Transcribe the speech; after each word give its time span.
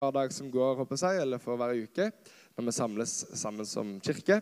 hver 0.00 0.14
dag 0.16 0.30
som 0.32 0.46
går, 0.48 0.78
håper 0.78 0.96
jeg, 0.96 1.20
eller 1.20 1.36
for 1.36 1.60
hver 1.60 1.74
uke, 1.76 2.06
når 2.56 2.64
vi 2.64 2.72
samles 2.72 3.10
sammen 3.36 3.66
som 3.68 3.88
kirke. 4.00 4.38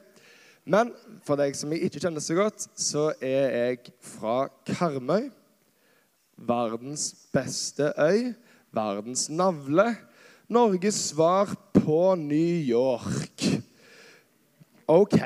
Men 0.62 0.92
for 1.26 1.34
deg 1.34 1.56
som 1.58 1.72
jeg 1.74 1.88
ikke 1.88 1.98
kjenner 2.04 2.22
så 2.22 2.36
godt, 2.38 2.66
så 2.78 3.08
er 3.18 3.56
jeg 3.56 3.90
fra 3.98 4.36
Karmøy. 4.68 5.24
Verdens 6.46 7.08
beste 7.34 7.88
øy, 7.98 8.36
verdens 8.70 9.24
navle. 9.34 9.88
Norges 10.46 11.00
svar 11.08 11.50
på 11.74 12.14
New 12.20 12.60
York. 12.62 13.48
OK. 14.86 15.18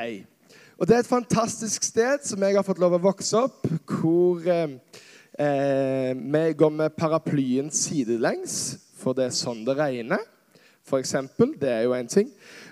Og 0.78 0.88
det 0.88 0.96
er 0.96 1.04
et 1.04 1.10
fantastisk 1.12 1.84
sted 1.84 2.24
som 2.24 2.40
jeg 2.40 2.56
har 2.56 2.64
fått 2.64 2.80
lov 2.80 2.96
å 2.96 3.02
vokse 3.04 3.36
opp, 3.50 3.68
hvor 3.84 4.40
eh, 4.48 4.78
eh 5.36 6.16
vi 6.16 6.42
går 6.56 6.72
med 6.72 6.96
paraplyen 6.96 7.68
sidelengs, 7.68 8.80
for 9.02 9.18
det 9.18 9.26
er 9.28 9.34
sånn 9.36 9.64
det 9.66 9.76
regner. 9.78 10.22
For 10.86 10.98
eksempel, 10.98 11.52
det 11.58 11.70
er 11.70 11.84
jo 11.86 11.94
en 11.94 12.10
ting. 12.10 12.30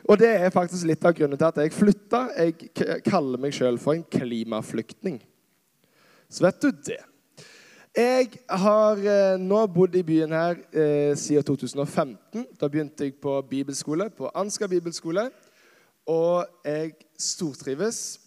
Og 0.08 0.18
det 0.18 0.30
er 0.32 0.54
faktisk 0.54 0.86
litt 0.88 1.04
av 1.06 1.14
grunnen 1.14 1.38
til 1.38 1.46
at 1.46 1.60
jeg 1.62 1.74
flytta. 1.74 2.22
Jeg 2.38 3.02
kaller 3.06 3.38
meg 3.38 3.54
sjøl 3.54 3.78
for 3.78 3.94
en 3.94 4.06
klimaflyktning. 4.06 5.20
Så 6.30 6.46
vet 6.46 6.58
du 6.62 6.70
det. 6.90 6.98
Jeg 7.90 8.28
har 8.46 9.00
eh, 9.02 9.36
nå 9.42 9.60
bodd 9.74 9.96
i 9.98 10.04
byen 10.06 10.34
her 10.34 10.58
eh, 10.70 11.14
siden 11.18 11.46
2015. 11.46 12.44
Da 12.58 12.68
begynte 12.70 13.06
jeg 13.06 13.16
på 13.18 13.34
bibelskole, 13.50 14.06
på 14.14 14.30
Ansgar 14.34 14.70
bibelskole. 14.70 15.26
Og 16.06 16.46
jeg 16.66 16.94
stortrives. 17.18 18.20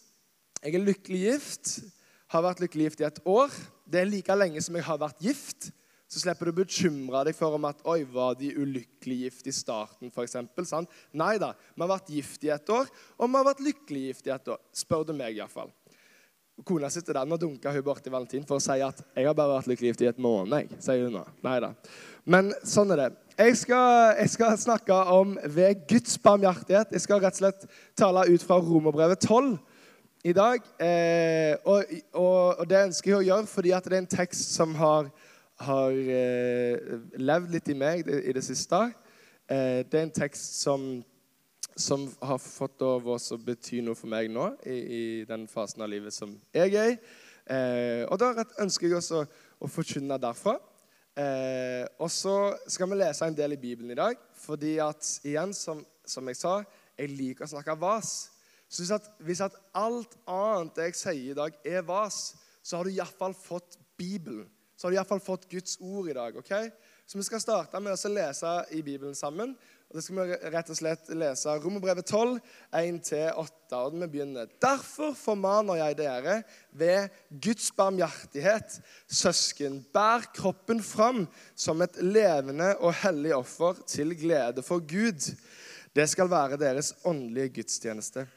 Jeg 0.64 0.76
er 0.76 0.84
lykkelig 0.84 1.22
gift. 1.28 1.78
Har 2.31 2.44
vært 2.44 2.64
lykkelig 2.64 2.90
gift 2.90 3.04
i 3.04 3.08
et 3.08 3.23
år. 3.28 3.56
Det 3.88 4.02
er 4.02 4.12
like 4.12 4.36
lenge 4.36 4.64
som 4.64 4.76
jeg 4.76 4.88
har 4.88 5.00
vært 5.00 5.23
gift. 5.23 5.72
Så 6.13 6.22
slipper 6.22 6.45
du 6.45 6.53
å 6.53 6.59
bekymre 6.62 7.23
deg 7.26 7.34
for 7.34 7.58
om 7.58 7.63
at 7.66 7.80
oi, 7.90 8.03
var 8.05 8.35
de 8.38 8.52
ulykkelig 8.53 9.16
gift 9.23 9.48
i 9.49 9.53
starten, 9.55 10.12
f.eks. 10.13 10.76
Nei 11.17 11.31
da. 11.41 11.55
Vi 11.73 11.81
har 11.81 11.89
vært 11.89 12.12
gift 12.13 12.45
i 12.45 12.52
et 12.53 12.70
år, 12.70 12.91
og 13.17 13.31
vi 13.31 13.39
har 13.39 13.47
vært 13.47 13.64
lykkelig 13.66 14.03
gift 14.11 14.30
i 14.30 14.36
et 14.36 14.52
år. 14.53 14.61
Spør 14.78 15.08
du 15.09 15.16
meg, 15.17 15.39
iallfall. 15.39 15.73
Kona 16.61 16.92
sitter 16.94 17.17
der 17.17 17.33
og 17.33 17.39
dunker 17.42 17.73
hun 17.73 17.81
borti 17.81 18.11
Valentin 18.14 18.45
for 18.45 18.59
å 18.59 18.61
si 18.61 18.78
at 18.86 19.02
'jeg 19.16 19.25
har 19.25 19.33
bare 19.33 19.58
vært 19.58 19.72
lykkelig 19.72 19.89
gift 19.89 20.02
i 20.03 20.09
et 20.11 20.22
måned'. 20.22 20.53
Jeg, 20.53 20.81
sier 20.86 21.03
hun 21.05 21.14
nå. 21.17 21.25
Nei 21.42 21.59
da. 21.59 21.73
Men 22.25 22.53
sånn 22.64 22.92
er 22.92 22.95
det. 22.95 23.17
Jeg 23.38 23.58
skal, 23.58 24.16
jeg 24.20 24.30
skal, 24.30 24.58
snakke 24.58 24.94
om 24.94 25.38
ved 25.44 25.88
Guds 25.88 26.17
barmhjertighet. 26.22 26.92
Jeg 26.92 27.02
skal 27.02 27.20
rett 27.20 27.33
og 27.33 27.42
slett 27.42 27.66
tale 27.98 28.30
ut 28.30 28.44
fra 28.44 28.59
Romerbrevet 28.61 29.20
12 29.25 29.58
i 30.23 30.33
dag. 30.33 30.61
Eh, 30.80 31.58
og, 31.66 31.83
og, 32.14 32.59
og, 32.59 32.70
det 32.70 32.86
ønsker 32.86 33.11
jeg 33.11 33.17
å 33.17 33.25
gjøre 33.25 33.50
fordi 33.50 33.73
det 33.73 33.92
er 33.92 33.98
en 33.98 34.08
tekst 34.14 34.53
som 34.53 34.75
har, 34.75 35.09
har 35.62 35.92
eh, 35.94 37.00
levd 37.22 37.54
litt 37.54 37.70
i 37.70 37.78
meg 37.78 38.08
i 38.08 38.34
det 38.34 38.44
siste. 38.46 38.80
Eh, 39.48 39.84
det 39.86 40.00
er 40.00 40.08
en 40.08 40.16
tekst 40.16 40.62
som, 40.64 41.04
som 41.76 42.08
har 42.23 42.42
fått 42.42 42.82
lov 42.82 43.08
å 43.14 43.18
bety 43.44 43.82
noe 43.86 43.98
for 43.98 44.12
meg 44.12 44.32
nå 44.32 44.50
i, 44.66 44.78
i, 44.78 45.04
den 45.30 45.48
fasen 45.52 45.84
av 45.84 45.92
livet 45.92 46.16
som 46.16 46.34
jeg 46.56 46.73
er 46.73 46.94
i. 46.94 47.00
Eh, 47.44 48.04
og 48.08 48.20
da 48.22 48.45
ønsker 48.64 48.88
jeg 48.88 49.00
også 49.00 49.26
å 49.60 49.72
forkynne 49.72 50.20
derfra. 50.22 50.58
Eh, 51.14 51.84
og 52.02 52.10
så 52.10 52.56
skal 52.72 52.90
vi 52.90 53.02
lese 53.04 53.28
en 53.28 53.38
del 53.38 53.54
i 53.54 53.62
Bibelen 53.62 53.92
i 53.94 54.00
dag. 54.00 54.17
fordi 54.44 54.78
at, 54.84 55.20
igjen, 55.23 55.54
som, 55.54 55.86
som 56.06 56.28
jeg 56.28 56.36
sa, 56.36 56.64
jeg 56.98 57.14
liker 57.14 57.45
å 57.45 57.54
snakke 57.54 57.78
vas. 57.80 58.32
Så 58.67 58.82
hvis 58.82 58.92
at, 58.92 59.06
hvis 59.22 59.44
at 59.45 59.56
alt 59.78 60.17
annet 60.28 60.82
jeg 60.88 60.98
sier 60.98 61.32
i 61.32 61.38
dag, 61.38 61.54
er 61.64 61.86
vas, 61.86 62.34
så 62.64 62.80
har 62.80 62.88
du 62.88 62.95
iallfall 62.95 63.36
fått 63.38 63.78
Bibelen. 63.98 64.48
Så 64.84 64.88
har 64.88 64.92
du 64.92 64.98
iallfall 64.98 65.22
fått 65.23 65.45
Guds 65.48 65.78
ord 65.80 66.09
i 66.12 66.14
dag. 66.14 66.36
ok? 66.36 66.50
Så 67.08 67.17
vi 67.17 67.23
skal 67.23 67.39
starte 67.39 67.80
med 67.80 67.94
å 67.95 68.09
lese 68.12 68.50
i 68.76 68.81
Bibelen 68.84 69.16
sammen. 69.16 69.53
Og 69.88 69.95
Det 69.95 70.03
skal 70.03 70.17
vi 70.17 70.36
rett 70.52 70.72
og 70.73 70.76
slett 70.76 71.12
lese 71.16 71.53
Romerbrevet 71.64 72.12
12, 72.12 72.42
1-8. 72.76 73.80
Og 73.80 73.95
vi 73.95 74.09
begynner. 74.17 74.52
Derfor 74.59 75.16
formaner 75.16 75.80
jeg 75.80 75.98
dere 76.02 76.36
ved 76.76 77.16
Guds 77.31 77.71
barmhjertighet, 77.80 78.76
søsken, 79.08 79.80
bær 79.95 80.27
kroppen 80.36 80.83
fram 80.83 81.30
som 81.55 81.80
et 81.88 82.04
levende 82.04 82.73
og 82.82 82.92
hellig 83.05 83.38
offer 83.39 83.80
til 83.88 84.11
glede 84.20 84.67
for 84.67 84.83
Gud. 84.83 85.32
Det 85.95 86.11
skal 86.11 86.27
være 86.27 86.60
deres 86.60 86.92
åndelige 87.08 87.61
gudstjeneste. 87.61 88.27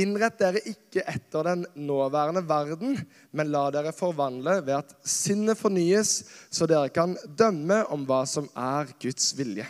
Innrett 0.00 0.38
dere 0.40 0.62
ikke 0.64 1.04
etter 1.04 1.44
den 1.44 1.66
nåværende 1.76 2.40
verden, 2.48 2.96
men 3.36 3.50
la 3.52 3.66
dere 3.74 3.92
forvandle 3.92 4.62
ved 4.64 4.78
at 4.78 4.96
sinnet 5.04 5.60
fornyes, 5.60 6.22
så 6.48 6.68
dere 6.70 6.88
kan 6.94 7.12
dømme 7.28 7.82
om 7.92 8.06
hva 8.08 8.22
som 8.28 8.48
er 8.56 8.94
Guds 9.02 9.34
vilje 9.36 9.68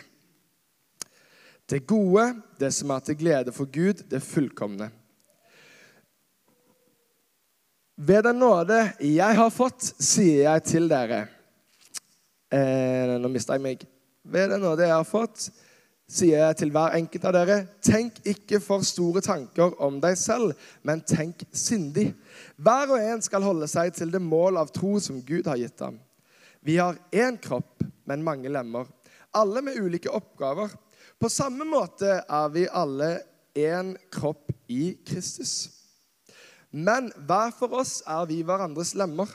det 1.69 1.85
gode, 1.87 2.25
det 2.59 2.71
som 2.75 2.91
er 2.93 2.99
til 3.05 3.17
glede 3.17 3.53
for 3.55 3.69
Gud, 3.71 4.03
det 4.09 4.21
fullkomne. 4.23 4.89
Ved 7.95 8.23
den 8.25 8.41
nåde 8.41 8.79
jeg 8.99 9.37
har 9.37 9.51
fått, 9.53 9.85
sier 10.01 10.47
jeg 10.47 10.63
til 10.65 10.87
dere 10.89 11.19
eh, 12.49 13.13
Nå 13.21 13.29
mista 13.29 13.53
jeg 13.53 13.63
meg. 13.63 13.83
Ved 14.25 14.49
den 14.49 14.63
nåde 14.65 14.87
jeg 14.87 14.95
har 14.95 15.07
fått, 15.07 15.45
sier 16.09 16.41
jeg 16.43 16.57
til 16.59 16.71
hver 16.73 16.95
enkelt 16.97 17.25
av 17.29 17.35
dere, 17.35 17.57
tenk 17.83 18.19
ikke 18.27 18.59
for 18.63 18.83
store 18.85 19.23
tanker 19.23 19.75
om 19.83 19.99
deg 20.03 20.17
selv, 20.19 20.53
men 20.85 21.01
tenk 21.07 21.45
sindig. 21.55 22.11
Hver 22.57 22.91
og 22.93 23.01
en 23.01 23.23
skal 23.23 23.45
holde 23.45 23.69
seg 23.71 23.93
til 23.95 24.11
det 24.13 24.21
mål 24.21 24.59
av 24.61 24.73
tro 24.75 24.97
som 25.01 25.21
Gud 25.25 25.47
har 25.49 25.61
gitt 25.61 25.79
ham. 25.83 25.99
Vi 26.63 26.77
har 26.79 26.99
én 27.11 27.39
kropp, 27.41 27.83
men 28.07 28.23
mange 28.23 28.51
lemmer, 28.51 28.87
alle 29.33 29.63
med 29.65 29.79
ulike 29.79 30.11
oppgaver. 30.11 30.71
På 31.19 31.29
samme 31.31 31.65
måte 31.67 32.19
er 32.21 32.51
vi 32.53 32.67
alle 32.67 33.15
én 33.55 33.95
kropp 34.11 34.51
i 34.67 34.93
Kristus. 35.07 35.71
Men 36.73 37.11
hver 37.27 37.53
for 37.55 37.73
oss 37.79 38.01
er 38.09 38.25
vi 38.29 38.41
hverandres 38.45 38.95
lemmer. 38.97 39.29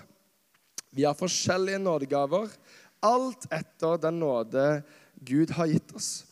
Vi 0.90 1.04
har 1.06 1.18
forskjellige 1.18 1.78
nådegaver, 1.78 2.48
alt 3.04 3.44
etter 3.54 4.00
den 4.02 4.18
nåde 4.18 4.82
Gud 5.22 5.52
har 5.54 5.68
gitt 5.70 5.92
oss. 5.94 6.27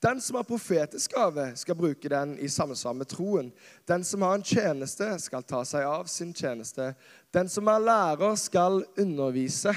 Den 0.00 0.20
som 0.20 0.38
har 0.38 0.46
profetisk 0.48 1.12
gave, 1.12 1.50
skal 1.56 1.76
bruke 1.76 2.08
den 2.08 2.38
i 2.38 2.48
samsvar 2.48 2.94
med 2.96 3.08
troen. 3.08 3.50
Den 3.84 4.04
som 4.04 4.22
har 4.24 4.38
en 4.38 4.44
tjeneste, 4.44 5.10
skal 5.20 5.44
ta 5.44 5.60
seg 5.68 5.84
av 5.84 6.08
sin 6.08 6.32
tjeneste. 6.34 6.94
Den 7.34 7.50
som 7.52 7.68
er 7.68 7.82
lærer, 7.84 8.38
skal 8.40 8.80
undervise. 8.96 9.74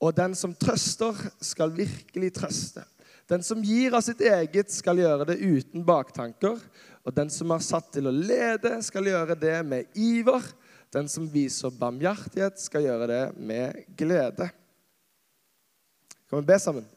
Og 0.00 0.16
den 0.16 0.32
som 0.34 0.56
trøster, 0.56 1.20
skal 1.44 1.76
virkelig 1.76 2.32
trøste. 2.40 2.86
Den 3.28 3.44
som 3.44 3.60
gir 3.64 3.92
av 3.96 4.04
sitt 4.04 4.24
eget, 4.24 4.72
skal 4.72 5.00
gjøre 5.00 5.28
det 5.28 5.38
uten 5.44 5.84
baktanker. 5.84 6.56
Og 7.04 7.12
den 7.12 7.28
som 7.32 7.52
er 7.52 7.64
satt 7.64 7.92
til 7.92 8.08
å 8.08 8.16
lede, 8.16 8.78
skal 8.84 9.12
gjøre 9.12 9.36
det 9.36 9.58
med 9.68 9.92
iver. 9.92 10.44
Den 10.94 11.08
som 11.12 11.28
viser 11.28 11.72
barmhjertighet, 11.76 12.56
skal 12.64 12.88
gjøre 12.88 13.12
det 13.12 13.22
med 13.36 13.84
glede. 13.96 14.48
Kan 16.30 16.40
vi 16.40 16.48
be 16.48 16.60
sammen? 16.60 16.93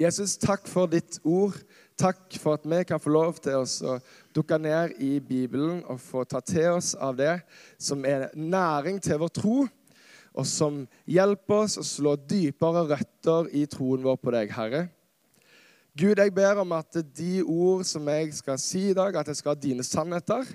Jesus, 0.00 0.38
takk 0.40 0.64
for 0.64 0.88
ditt 0.88 1.18
ord. 1.28 1.58
Takk 2.00 2.32
for 2.40 2.56
at 2.56 2.62
vi 2.64 2.78
kan 2.88 3.00
få 3.02 3.10
lov 3.12 3.36
til 3.44 3.58
å 3.60 3.98
dukke 4.32 4.56
ned 4.56 4.94
i 4.96 5.18
Bibelen 5.20 5.82
og 5.84 5.98
få 6.00 6.22
ta 6.24 6.40
til 6.40 6.78
oss 6.78 6.94
av 6.96 7.18
det 7.18 7.34
som 7.76 8.06
er 8.08 8.30
næring 8.32 8.96
til 9.04 9.20
vår 9.20 9.34
tro 9.36 9.58
og 10.30 10.48
som 10.48 10.80
hjelper 11.04 11.66
oss 11.66 11.76
å 11.82 11.84
slå 11.84 12.14
dypere 12.16 12.86
røtter 12.94 13.52
i 13.52 13.66
troen 13.68 14.06
vår 14.06 14.16
på 14.22 14.32
deg, 14.32 14.56
Herre. 14.56 14.82
Gud, 15.92 16.16
jeg 16.16 16.32
ber 16.32 16.62
om 16.62 16.72
at 16.78 17.02
de 17.12 17.42
ord 17.42 17.84
som 17.84 18.08
jeg 18.08 18.32
skal 18.38 18.60
si 18.62 18.86
i 18.94 18.96
dag, 18.96 19.20
at 19.20 19.28
jeg 19.28 19.42
skal 19.42 19.52
ha 19.52 19.60
dine 19.60 19.84
sannheter, 19.84 20.48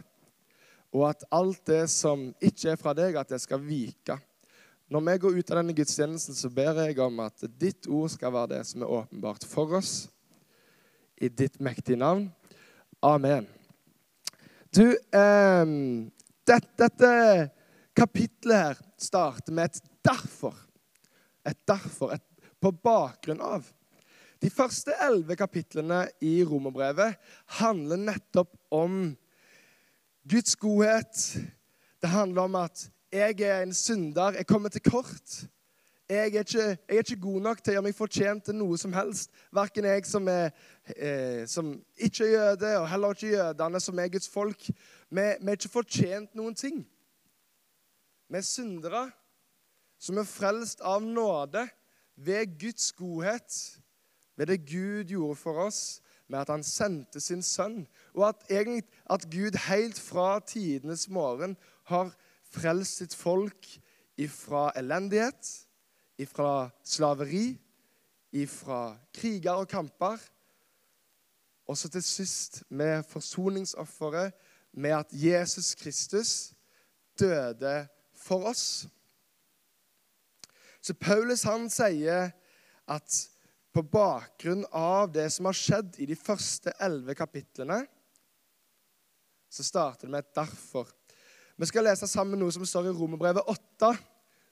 og 0.95 1.09
at 1.11 1.27
alt 1.29 1.61
det 1.69 1.83
som 1.93 2.31
ikke 2.41 2.73
er 2.73 2.81
fra 2.81 2.97
deg, 2.97 3.19
at 3.19 3.29
det 3.29 3.43
skal 3.43 3.61
vike. 3.61 4.17
Når 4.85 5.01
vi 5.01 5.17
går 5.17 5.37
ut 5.39 5.51
av 5.51 5.57
denne 5.57 5.73
gudstjenesten, 5.73 6.35
så 6.37 6.49
ber 6.53 6.77
jeg 6.83 6.99
om 7.01 7.23
at 7.23 7.45
ditt 7.57 7.87
ord 7.89 8.11
skal 8.13 8.33
være 8.35 8.51
det 8.53 8.59
som 8.69 8.83
er 8.85 8.91
åpenbart 8.99 9.45
for 9.49 9.73
oss. 9.79 9.93
I 11.17 11.29
ditt 11.31 11.57
mektige 11.63 11.97
navn. 11.97 12.27
Amen. 13.01 13.47
Du, 14.69 14.85
eh, 14.93 15.65
dette, 16.45 16.69
dette 16.77 17.11
kapitlet 17.97 18.55
her 18.59 18.77
starter 18.97 19.53
med 19.53 19.71
et 19.71 19.81
'derfor'. 20.05 20.67
Et 21.45 21.57
'derfor', 21.65 22.13
et 22.13 22.23
'på 22.61 22.71
bakgrunn 22.71 23.41
av'. 23.41 23.73
De 24.41 24.49
første 24.49 24.93
elleve 25.01 25.35
kapitlene 25.35 26.09
i 26.21 26.43
romerbrevet 26.43 27.15
handler 27.47 27.97
nettopp 27.97 28.53
om 28.71 29.15
Guds 30.29 30.55
godhet. 30.55 31.37
Det 32.01 32.09
handler 32.09 32.41
om 32.41 32.55
at 32.55 32.91
jeg 33.15 33.41
er 33.41 33.61
en 33.63 33.73
synder. 33.73 34.31
Jeg 34.31 34.47
kommer 34.47 34.69
til 34.69 34.81
kort. 34.81 35.45
Jeg 36.09 36.17
er, 36.17 36.23
ikke, 36.23 36.59
jeg 36.59 36.77
er 36.87 36.97
ikke 36.97 37.19
god 37.21 37.41
nok 37.41 37.61
til 37.63 37.71
å 37.71 37.73
gjøre 37.73 37.83
meg 37.87 37.95
fortjent 37.97 38.43
til 38.45 38.57
noe 38.59 38.77
som 38.77 38.93
helst. 38.93 39.31
Verken 39.55 39.87
jeg 39.89 40.03
som, 40.05 40.27
er, 40.29 40.51
eh, 40.93 41.47
som 41.49 41.71
ikke 41.97 42.27
er 42.27 42.33
jøde, 42.33 42.73
og 42.77 42.89
heller 42.91 43.15
ikke 43.15 43.31
jødene 43.31 43.79
som 43.81 43.99
er 43.99 44.11
Guds 44.13 44.29
folk. 44.29 44.67
Vi, 44.69 45.23
vi 45.41 45.49
er 45.49 45.57
ikke 45.57 45.71
fortjent 45.73 46.35
noen 46.37 46.53
ting. 46.53 46.83
Vi 48.29 48.37
er 48.37 48.45
syndere 48.45 49.07
som 49.97 50.19
er 50.21 50.29
frelst 50.29 50.83
av 50.85 51.01
nåde 51.01 51.63
ved 52.15 52.53
Guds 52.61 52.91
godhet. 52.93 53.81
ved 54.37 54.45
det 54.45 54.65
Gud 54.67 55.03
gjorde 55.07 55.35
for 55.35 55.63
oss, 55.63 56.01
med 56.27 56.39
at 56.39 56.49
han 56.49 56.63
sendte 56.63 57.21
sin 57.23 57.41
sønn, 57.41 57.87
og 58.13 58.27
at, 58.27 58.35
egentlig, 58.49 58.83
at 59.09 59.23
Gud 59.31 59.55
helt 59.69 59.99
fra 59.99 60.39
tidenes 60.39 61.07
morgen 61.09 61.55
har 61.87 62.09
frelst 62.11 62.24
sitt 62.85 63.13
folk 63.13 63.67
ifra 64.17 64.71
elendighet, 64.75 65.67
ifra 66.17 66.71
slaveri, 66.83 67.57
ifra 68.31 68.97
kriger 69.13 69.61
og 69.61 69.67
kamper. 69.67 70.17
Og 71.67 71.77
så 71.77 71.89
til 71.89 72.03
sist 72.03 72.63
med 72.69 73.03
forsoningsofferet, 73.09 74.33
med 74.75 74.91
at 74.91 75.07
Jesus 75.11 75.75
Kristus 75.75 76.53
døde 77.19 77.87
for 78.13 78.49
oss. 78.49 78.87
Så 80.81 80.93
Paulus 80.93 81.45
han 81.47 81.69
sier 81.71 82.33
at 82.87 83.21
på 83.75 83.81
bakgrunn 83.81 84.65
av 84.71 85.09
det 85.11 85.29
som 85.33 85.47
har 85.49 85.57
skjedd 85.57 85.97
i 86.03 86.07
de 86.07 86.15
første 86.15 86.71
elleve 86.83 87.15
kapitlene, 87.15 87.81
så 89.49 89.63
starter 89.63 90.07
det 90.07 90.11
med 90.11 90.19
et 90.19 90.35
'derfor'. 90.35 90.93
Vi 91.55 91.67
skal 91.69 91.85
lese 91.87 92.07
sammen 92.11 92.41
noe 92.41 92.51
som 92.51 92.65
står 92.67 92.89
i 92.89 92.95
Romerbrevet 92.97 93.47
8, 93.47 93.93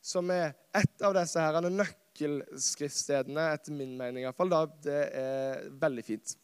som 0.03 0.29
er 0.31 0.53
et 0.75 1.03
av 1.03 1.11
disse 1.17 1.41
her 1.41 1.65
nøkkelskriftstedene, 1.67 3.49
etter 3.57 3.75
min 3.75 3.97
mening 3.99 4.23
iallfall. 4.23 4.53
Det 4.83 5.01
er 5.19 5.65
veldig 5.81 6.05
fint. 6.07 6.35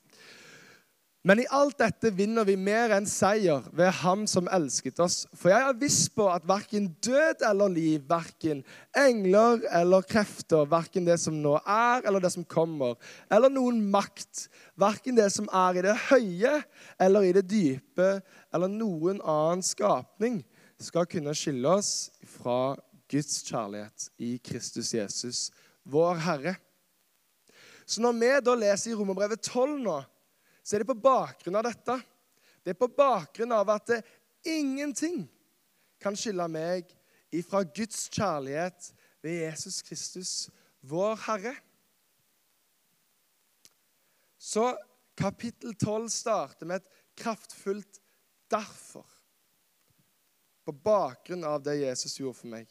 Men 1.28 1.42
i 1.44 1.48
alt 1.52 1.76
dette 1.82 2.14
vinner 2.16 2.46
vi 2.48 2.54
mer 2.56 2.94
enn 2.96 3.08
seier 3.10 3.66
ved 3.76 3.92
Ham 4.00 4.22
som 4.30 4.48
elsket 4.56 5.02
oss. 5.04 5.26
For 5.36 5.52
jeg 5.52 5.66
er 5.68 5.80
viss 5.82 6.06
på 6.16 6.30
at 6.32 6.46
verken 6.48 6.86
død 7.04 7.44
eller 7.44 7.74
liv, 7.74 8.06
verken 8.08 8.62
engler 8.96 9.66
eller 9.82 10.06
krefter, 10.08 10.64
verken 10.72 11.10
det 11.10 11.18
som 11.20 11.36
nå 11.44 11.58
er 11.60 12.06
eller 12.08 12.24
det 12.24 12.32
som 12.38 12.46
kommer, 12.48 12.96
eller 13.28 13.52
noen 13.52 13.82
makt, 13.92 14.46
verken 14.80 15.20
det 15.20 15.28
som 15.36 15.50
er 15.52 15.82
i 15.82 15.84
det 15.90 15.98
høye 16.08 16.54
eller 17.04 17.28
i 17.28 17.34
det 17.36 17.44
dype, 17.52 18.08
eller 18.56 18.72
noen 18.72 19.20
annen 19.20 19.66
skapning, 19.66 20.40
skal 20.80 21.10
kunne 21.12 21.36
skille 21.36 21.68
oss 21.68 22.14
fra 22.40 22.78
Guds 23.12 23.42
kjærlighet 23.44 24.08
i 24.24 24.38
Kristus 24.40 24.94
Jesus, 24.96 25.50
vår 25.84 26.24
Herre. 26.24 26.56
Så 27.84 28.00
når 28.00 28.16
vi 28.22 28.32
da 28.46 28.56
leser 28.56 28.94
i 28.94 28.96
Romerbrevet 28.96 29.44
12 29.44 29.76
nå, 29.84 29.98
så 30.70 30.76
er 30.76 30.84
det 30.84 30.92
på 30.92 31.02
bakgrunn 31.02 31.58
av 31.58 31.66
dette. 31.66 31.96
Det 32.62 32.76
er 32.76 32.78
på 32.78 32.92
bakgrunn 32.94 33.56
av 33.58 33.72
at 33.74 33.88
det, 33.90 34.04
ingenting 34.46 35.24
kan 35.98 36.14
skille 36.14 36.46
meg 36.46 36.92
ifra 37.34 37.64
Guds 37.66 38.04
kjærlighet 38.14 38.92
ved 39.26 39.40
Jesus 39.48 39.80
Kristus, 39.82 40.34
vår 40.86 41.18
Herre. 41.26 41.56
Så 44.38 44.68
kapittel 45.18 45.74
12 45.74 46.06
starter 46.14 46.70
med 46.70 46.84
et 46.84 47.02
kraftfullt 47.18 48.00
'derfor'. 48.54 49.18
På 50.66 50.72
bakgrunn 50.72 51.50
av 51.50 51.64
det 51.66 51.80
Jesus 51.82 52.20
gjorde 52.20 52.38
for 52.38 52.54
meg. 52.54 52.70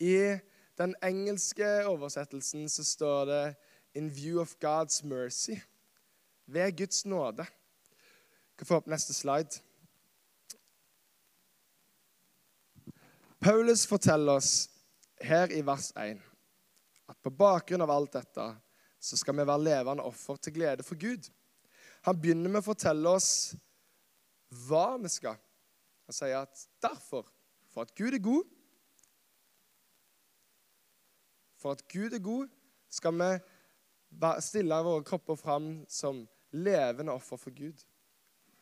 I 0.00 0.40
den 0.80 0.96
engelske 1.04 1.68
oversettelsen 1.84 2.64
så 2.68 2.84
står 2.84 3.24
det 3.26 3.44
in 3.96 4.10
view 4.10 4.40
of 4.40 4.58
God's 4.60 5.04
mercy. 5.04 5.56
Ved 6.46 6.76
Guds 6.76 7.04
nåde. 7.04 7.46
Jeg 8.50 8.58
kan 8.58 8.66
få 8.66 8.76
opp 8.76 8.86
neste 8.86 9.14
slide. 9.14 9.60
Paulus 13.40 13.86
forteller 13.86 14.32
oss 14.32 14.70
her 15.20 15.52
i 15.52 15.60
vers 15.66 15.92
1 15.96 16.20
at 17.08 17.18
på 17.22 17.30
bakgrunn 17.30 17.84
av 17.84 17.90
alt 17.90 18.16
dette 18.16 18.46
så 19.00 19.16
skal 19.16 19.36
vi 19.36 19.46
være 19.46 19.64
levende 19.64 20.04
offer 20.04 20.36
til 20.36 20.56
glede 20.56 20.82
for 20.82 20.98
Gud. 20.98 21.28
Han 22.02 22.20
begynner 22.20 22.50
med 22.50 22.62
å 22.62 22.66
fortelle 22.66 23.12
oss 23.12 23.54
hva 24.66 24.96
vi 25.02 25.10
skal. 25.12 25.38
Han 26.06 26.16
sier 26.16 26.40
at 26.40 26.66
derfor, 26.82 27.28
for 27.70 27.86
at 27.86 27.94
Gud 27.94 28.14
er 28.14 28.22
god 28.22 28.44
For 31.56 31.72
at 31.72 31.88
Gud 31.88 32.12
er 32.12 32.22
god, 32.22 32.48
skal 32.90 33.14
vi 33.16 33.30
stille 34.44 34.82
våre 34.84 35.04
kropper 35.04 35.36
fram 35.36 35.70
som 35.88 36.24
levende 36.56 37.12
offer 37.12 37.40
for 37.40 37.54
Gud. 37.54 37.80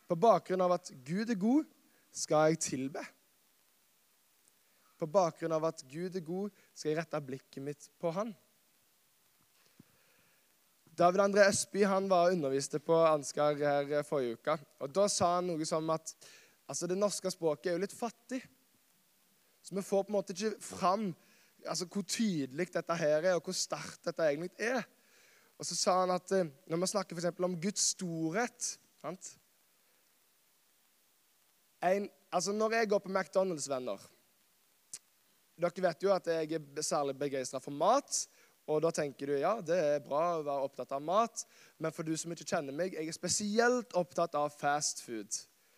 På 0.07 0.15
bakgrunn 0.15 0.61
av 0.61 0.75
at 0.77 0.91
Gud 1.05 1.29
er 1.29 1.39
god, 1.39 1.67
skal 2.11 2.51
jeg 2.51 2.61
tilbe. 2.65 3.03
På 4.99 5.07
bakgrunn 5.11 5.55
av 5.55 5.65
at 5.67 5.83
Gud 5.91 6.15
er 6.15 6.23
god, 6.23 6.51
skal 6.73 6.91
jeg 6.91 6.99
rette 7.01 7.23
blikket 7.25 7.63
mitt 7.63 7.89
på 7.99 8.11
Han. 8.15 8.33
David 10.95 11.19
André 11.25 11.49
Østby 11.49 11.83
han 11.83 12.05
var 12.07 12.31
underviste 12.31 12.79
på 12.79 12.95
Ansgar 13.03 13.57
her 13.59 14.03
forrige 14.07 14.37
uke. 14.37 14.55
og 14.79 14.93
Da 14.95 15.09
sa 15.11 15.33
han 15.35 15.49
noe 15.49 15.65
som 15.67 15.89
at 15.91 16.13
altså 16.69 16.87
det 16.87 16.95
norske 16.97 17.31
språket 17.33 17.71
er 17.71 17.75
jo 17.75 17.81
litt 17.83 17.95
fattig. 17.95 18.39
Så 19.65 19.75
vi 19.75 19.83
får 19.83 20.05
på 20.05 20.13
en 20.13 20.15
måte 20.15 20.31
ikke 20.31 20.53
fram 20.63 21.09
altså, 21.65 21.87
hvor 21.91 22.05
tydelig 22.07 22.69
dette 22.73 22.95
her 22.95 23.17
er, 23.17 23.33
og 23.35 23.43
hvor 23.43 23.57
sterkt 23.57 24.05
dette 24.07 24.23
egentlig 24.23 24.51
er. 24.61 24.85
Og 25.59 25.67
så 25.67 25.77
sa 25.77 25.99
han 26.01 26.13
at 26.15 26.31
eh, 26.35 26.49
når 26.67 26.81
vi 26.81 26.91
snakker 26.91 27.19
for 27.19 27.47
om 27.47 27.59
Guds 27.61 27.91
storhet? 27.95 28.71
En, 31.85 32.09
altså 32.31 32.51
Når 32.51 32.73
jeg 32.73 32.89
går 32.89 32.99
på 32.99 33.11
McDonald's, 33.13 33.69
venner 33.69 34.01
Dere 35.55 35.83
vet 35.87 36.03
jo 36.03 36.11
at 36.11 36.27
jeg 36.27 36.57
er 36.57 36.81
særlig 36.83 37.15
begeistra 37.19 37.61
for 37.63 37.71
mat. 37.71 38.25
Og 38.67 38.81
da 38.81 38.89
tenker 38.91 39.29
du 39.29 39.35
ja, 39.37 39.53
det 39.61 39.77
er 39.77 40.03
bra 40.03 40.23
å 40.35 40.43
være 40.43 40.67
opptatt 40.67 40.91
av 40.97 41.03
mat. 41.05 41.45
Men 41.79 41.93
for 41.95 42.03
du 42.03 42.15
som 42.17 42.33
ikke 42.33 42.47
kjenner 42.49 42.75
meg, 42.75 42.97
jeg 42.97 43.07
er 43.07 43.15
spesielt 43.15 43.93
opptatt 43.95 44.35
av 44.35 44.51
fast 44.57 45.03
food. 45.05 45.29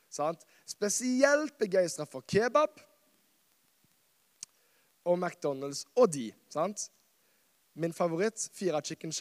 Sant? 0.10 0.46
Spesielt 0.66 1.58
begeistra 1.60 2.08
for 2.10 2.26
kebab 2.26 2.80
og 5.08 5.20
McDonald's 5.20 5.84
og 5.96 6.10
de. 6.16 6.32
sant? 6.50 6.88
Min 7.78 7.94
favoritt 7.94 8.50
fire 8.54 8.82
chicken, 8.82 9.14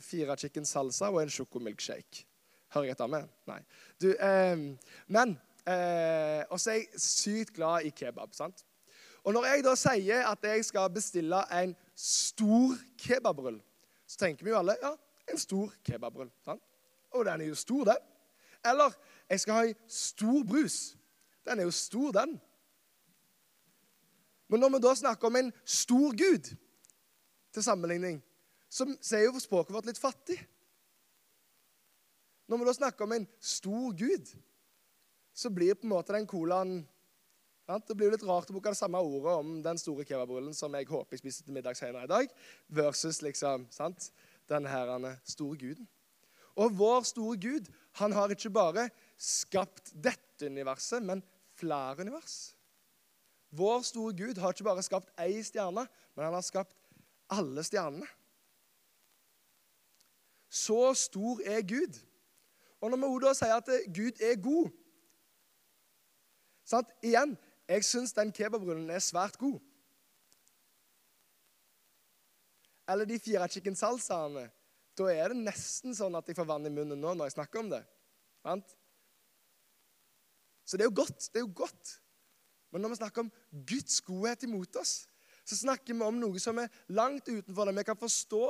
fire 0.00 0.36
chicken 0.36 0.66
salsa 0.68 1.08
og 1.08 1.22
en 1.22 1.30
sjokomilkshake. 1.32 2.26
Hører 2.74 2.84
jeg 2.84 2.92
etter 2.92 3.08
med? 3.08 3.28
Nei. 3.48 3.60
Du, 4.02 4.10
eh, 4.12 4.64
men 5.08 5.38
eh, 5.64 6.42
Og 6.50 6.60
så 6.60 6.74
er 6.74 6.74
jeg 6.82 7.00
sykt 7.00 7.54
glad 7.56 7.86
i 7.88 7.92
kebab. 7.96 8.34
sant? 8.34 8.64
Og 9.24 9.32
når 9.32 9.46
jeg 9.46 9.64
da 9.64 9.72
sier 9.74 10.26
at 10.28 10.44
jeg 10.44 10.64
skal 10.64 10.90
bestille 10.92 11.38
en 11.62 11.72
stor 11.96 12.76
kebabrull, 12.98 13.62
så 14.06 14.18
tenker 14.26 14.44
vi 14.44 14.52
jo 14.52 14.58
alle 14.58 14.76
ja, 14.82 14.92
en 15.32 15.40
stor 15.40 15.72
kebabrull. 15.84 16.28
sant? 16.44 16.60
Og 17.10 17.24
den 17.24 17.40
er 17.40 17.46
jo 17.46 17.54
stor, 17.54 17.84
den. 17.84 18.02
Eller 18.64 18.92
jeg 19.30 19.40
skal 19.40 19.54
ha 19.54 19.62
ei 19.64 19.74
stor 19.88 20.44
brus. 20.44 20.96
Den 21.46 21.60
er 21.60 21.64
jo 21.64 21.70
stor, 21.70 22.12
den. 22.12 22.36
Men 24.48 24.60
når 24.60 24.76
vi 24.76 24.82
da 24.84 24.94
snakker 24.94 25.26
om 25.26 25.36
en 25.36 25.52
stor 25.64 26.12
Gud 26.12 26.52
til 27.54 27.64
sammenligning, 27.66 28.18
så, 28.68 28.86
er 29.14 29.28
jo 29.28 29.42
språket 29.42 29.74
vårt 29.74 29.86
litt 29.88 30.00
fattig. 30.00 30.38
Når 32.50 32.60
vi 32.60 32.66
da 32.68 32.74
snakker 32.76 33.06
om 33.06 33.14
en 33.16 33.28
stor 33.40 33.94
Gud, 33.96 34.32
så 35.34 35.50
blir 35.50 35.78
på 35.78 35.86
en 35.86 35.94
måte 35.94 36.14
den 36.16 36.28
colaen? 36.28 36.82
Det 37.64 37.96
blir 37.96 38.10
jo 38.10 38.16
litt 38.16 38.26
rart 38.28 38.50
å 38.50 38.56
bruke 38.56 38.74
det 38.74 38.78
samme 38.78 39.00
ordet 39.00 39.38
om 39.40 39.54
den 39.64 39.78
store 39.80 40.04
kebabrullen 40.04 40.52
som 40.56 40.74
jeg 40.76 40.90
håper 40.90 41.16
jeg 41.16 41.22
spiser 41.22 41.46
til 41.46 41.56
middag 41.56 41.78
senere 41.78 42.04
i 42.04 42.10
dag, 42.10 42.34
versus 42.68 43.22
liksom, 43.24 43.68
sant? 43.72 44.10
den 44.50 44.66
her 44.68 44.90
store 45.24 45.56
guden. 45.56 45.86
Og 46.60 46.74
vår 46.76 47.06
store 47.08 47.38
Gud 47.40 47.70
han 47.98 48.12
har 48.12 48.30
ikke 48.34 48.52
bare 48.52 48.88
skapt 49.16 49.94
dette 49.94 50.50
universet, 50.50 51.02
men 51.02 51.22
flere 51.56 52.04
univers. 52.04 52.52
Vår 53.54 53.84
store 53.86 54.14
Gud 54.18 54.38
har 54.42 54.52
ikke 54.52 54.66
bare 54.66 54.82
skapt 54.84 55.12
ei 55.22 55.38
stjerne, 55.46 55.86
men 56.14 56.26
han 56.26 56.34
har 56.36 56.44
skapt 56.44 56.76
alle 57.32 57.64
stjernene. 57.64 58.06
Så 60.48 60.94
stor 60.94 61.40
er 61.44 61.62
Gud. 61.66 61.98
Og 62.80 62.90
når 62.90 63.00
vi 63.00 63.22
da 63.24 63.32
sier 63.34 63.56
at 63.56 63.70
Gud 63.96 64.20
er 64.22 64.40
god 64.42 64.70
sant? 66.64 66.90
Igjen, 67.04 67.36
jeg 67.68 67.84
syns 67.84 68.12
den 68.16 68.32
kebabrullen 68.32 68.90
er 68.92 69.02
svært 69.02 69.38
god. 69.40 69.58
Eller 72.88 73.08
de 73.08 73.18
fire 73.18 73.48
chicken 73.48 73.76
salsaene. 73.76 74.46
Da 74.94 75.08
er 75.10 75.32
det 75.32 75.40
nesten 75.40 75.96
sånn 75.96 76.14
at 76.14 76.28
jeg 76.28 76.36
får 76.38 76.48
vann 76.48 76.68
i 76.68 76.72
munnen 76.72 77.00
nå 77.00 77.14
når 77.16 77.30
jeg 77.30 77.38
snakker 77.38 77.64
om 77.64 77.70
det. 77.72 77.82
Sant? 78.44 78.76
Så 80.64 80.76
det 80.76 80.86
er 80.86 80.90
jo 80.92 81.00
godt. 81.00 81.28
Det 81.32 81.40
er 81.40 81.46
jo 81.46 81.54
godt. 81.56 81.96
Men 82.70 82.84
når 82.84 82.94
vi 82.94 83.00
snakker 83.00 83.24
om 83.24 83.32
Guds 83.68 84.00
godhet 84.04 84.46
imot 84.46 84.76
oss, 84.80 84.94
så 85.44 85.58
snakker 85.58 85.94
vi 85.94 86.06
om 86.06 86.20
noe 86.20 86.40
som 86.40 86.58
er 86.60 86.72
langt 86.88 87.28
utenfor 87.28 87.68
det 87.68 87.76
vi 87.76 87.84
kan 87.84 87.98
forstå. 88.00 88.44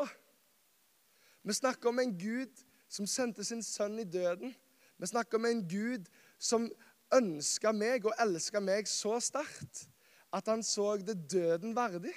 Vi 1.44 1.56
snakker 1.58 1.90
om 1.90 1.98
en 1.98 2.14
Gud 2.18 2.62
som 2.88 3.08
sendte 3.10 3.44
sin 3.44 3.62
sønn 3.66 3.98
i 3.98 4.06
døden. 4.06 4.54
Vi 4.96 5.10
snakker 5.10 5.40
om 5.40 5.48
en 5.48 5.64
Gud 5.68 6.06
som 6.38 6.68
ønska 7.14 7.72
meg 7.74 8.06
og 8.06 8.14
elska 8.22 8.62
meg 8.62 8.88
så 8.90 9.18
sterkt 9.22 9.86
at 10.34 10.48
han 10.50 10.62
så 10.66 10.94
det 10.98 11.18
døden 11.30 11.74
verdig. 11.76 12.14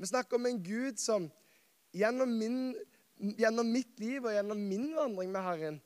Vi 0.00 0.08
snakker 0.08 0.38
om 0.38 0.46
en 0.46 0.62
Gud 0.64 0.98
som 0.98 1.26
gjennom, 1.92 2.30
min, 2.38 2.74
gjennom 3.38 3.68
mitt 3.68 3.98
liv 4.00 4.24
og 4.24 4.32
gjennom 4.32 4.62
min 4.70 4.88
vandring 4.96 5.32
med 5.34 5.44
Herren, 5.44 5.80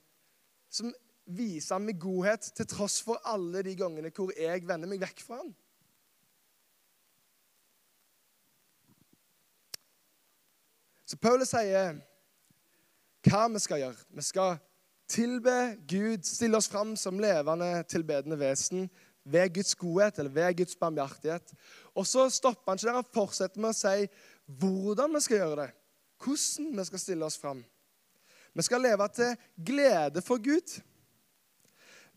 som 0.71 0.93
viser 1.25 1.81
meg 1.81 1.99
godhet 2.01 2.51
til 2.55 2.69
tross 2.69 3.01
for 3.03 3.21
alle 3.27 3.65
de 3.65 3.75
gangene 3.79 4.13
hvor 4.15 4.33
jeg 4.37 4.67
vender 4.69 4.91
meg 4.91 5.03
vekk 5.03 5.25
fra 5.25 5.41
Han. 5.41 5.55
Så 11.15 11.19
Paulus 11.23 11.53
sier 11.55 11.93
hva 13.23 13.41
vi 13.47 13.61
skal 13.63 13.79
gjøre. 13.85 14.01
Vi 14.19 14.23
skal 14.27 14.57
tilbe 15.07 15.53
Gud, 15.87 16.25
stille 16.27 16.59
oss 16.59 16.67
fram 16.67 16.97
som 16.99 17.21
levende, 17.23 17.69
tilbedende 17.87 18.35
vesen 18.41 18.89
ved 19.23 19.53
Guds 19.55 19.77
godhet 19.79 20.19
eller 20.19 20.35
ved 20.35 20.57
Guds 20.59 20.75
barmhjertighet. 20.81 21.53
Og 21.95 22.09
så 22.11 22.25
stopper 22.35 22.73
han 22.73 22.81
ikke 22.81 22.89
der. 22.89 22.99
Han 22.99 23.15
fortsetter 23.15 23.63
med 23.63 23.71
å 23.71 23.79
si 23.79 24.09
hvordan 24.59 25.15
vi 25.15 25.21
skal 25.23 25.39
gjøre 25.39 25.61
det. 25.61 25.69
Hvordan 26.25 26.81
vi 26.81 26.87
skal 26.89 27.05
stille 27.05 27.29
oss 27.31 27.39
fram. 27.39 27.61
Vi 28.59 28.67
skal 28.67 28.83
leve 28.83 29.09
til 29.15 29.47
glede 29.71 30.25
for 30.27 30.43
Gud 30.43 30.75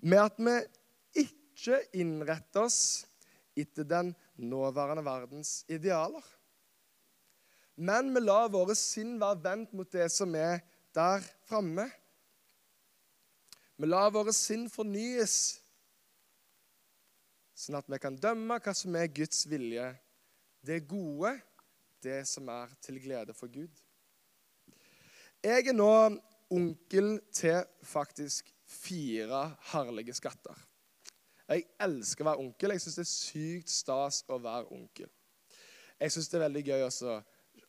med 0.01 0.23
at 0.23 0.41
vi 0.41 0.57
ikke 1.27 1.83
innretter 2.01 2.65
oss 2.65 2.81
etter 3.53 3.85
den 3.85 4.15
nåværende 4.41 5.05
verdens 5.05 5.59
idealer. 5.69 6.25
Men 7.77 8.09
vi 8.13 8.23
lar 8.23 8.49
våre 8.49 8.73
sinn 8.77 9.19
være 9.21 9.43
vendt 9.43 9.73
mot 9.77 9.89
det 9.93 10.07
som 10.09 10.33
er 10.35 10.63
der 10.97 11.21
framme. 11.45 11.85
Vi 13.77 13.89
lar 13.89 14.09
våre 14.13 14.33
sinn 14.33 14.65
fornyes 14.73 15.37
sånn 17.57 17.77
at 17.79 17.89
vi 17.89 17.99
kan 18.01 18.17
dømme 18.21 18.59
hva 18.61 18.73
som 18.77 18.95
er 18.97 19.09
Guds 19.09 19.45
vilje, 19.49 19.85
det 20.61 20.83
gode, 20.89 21.33
det 22.05 22.21
som 22.29 22.49
er 22.53 22.73
til 22.85 22.99
glede 23.01 23.33
for 23.37 23.49
Gud. 23.49 23.73
Jeg 25.45 25.69
er 25.69 25.77
nå 25.77 25.89
onkel 26.53 27.17
til 27.33 27.61
faktisk 27.85 28.49
fire 28.67 29.43
herlige 29.71 30.15
skatter. 30.17 30.57
Jeg 31.47 31.65
elsker 31.81 32.25
å 32.25 32.29
være 32.31 32.43
onkel. 32.43 32.73
Jeg 32.75 32.83
syns 32.83 32.97
det 32.97 33.05
er 33.05 33.11
sykt 33.13 33.71
stas 33.71 34.21
å 34.27 34.39
være 34.43 34.67
onkel. 34.75 35.09
Jeg 35.97 36.13
syns 36.13 36.29
det 36.29 36.37
er 36.37 36.45
veldig 36.45 36.63
gøy 36.67 36.85
også 36.89 37.17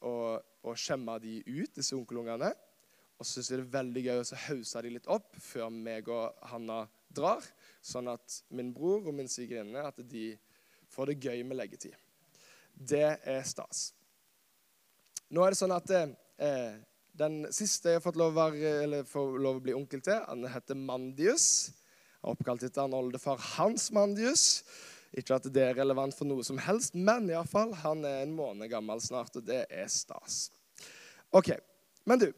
å, 0.05 0.39
å 0.39 0.75
skjemme 0.79 1.19
de 1.23 1.39
ut, 1.47 1.73
disse 1.75 1.97
onkelungene. 1.97 2.51
Og 3.19 3.27
så 3.27 3.39
syns 3.39 3.51
jeg 3.51 3.59
det 3.59 3.67
er 3.67 3.77
veldig 3.79 4.03
gøy 4.05 4.21
å 4.23 4.41
hause 4.47 4.83
de 4.85 4.93
litt 4.95 5.09
opp 5.11 5.39
før 5.43 5.73
meg 5.75 6.11
og 6.13 6.37
Hanna 6.53 6.85
drar, 7.11 7.43
sånn 7.83 8.11
at 8.13 8.43
min 8.55 8.71
bror 8.75 9.09
og 9.09 9.17
min 9.17 9.31
svigerinne 9.31 9.89
de 10.05 10.31
får 10.93 11.11
det 11.11 11.31
gøy 11.31 11.43
med 11.47 11.59
leggetid. 11.59 11.97
Det 12.73 13.17
er 13.19 13.43
stas. 13.49 13.89
Nå 15.35 15.43
er 15.45 15.53
det 15.53 15.59
sånn 15.59 15.75
at 15.75 15.91
eh, 15.93 16.77
den 17.19 17.41
siste 17.53 17.91
jeg 17.91 17.99
har 17.99 18.05
fått 18.05 18.21
lov, 18.21 18.37
være, 18.37 18.87
lov, 18.87 19.59
å 19.59 19.65
bli 19.65 19.75
onkel 19.75 20.03
til, 20.05 20.21
han 20.29 20.47
heter 20.53 20.79
Mandius. 20.79 21.49
Jeg 21.69 22.23
har 22.23 22.37
oppkalt 22.37 22.65
etter 22.67 22.87
han 22.87 22.97
oldefar 22.97 23.43
Hans 23.57 23.91
Mandius. 23.95 24.63
Ikke 25.17 25.39
at 25.39 25.47
det 25.53 25.63
er 25.65 25.79
relevant 25.79 26.17
for 26.17 26.29
noe 26.29 26.45
som 26.45 26.59
helst, 26.61 26.97
men 26.97 27.31
iallfall, 27.31 27.73
han 27.81 28.05
er 28.05 28.23
en 28.23 28.35
måned 28.37 28.69
gammel 28.71 29.01
snart, 29.01 29.37
og 29.41 29.47
det 29.47 29.65
er 29.71 29.89
stas. 29.93 30.49
Ok, 31.33 31.53
Men 32.09 32.21
du, 32.23 32.31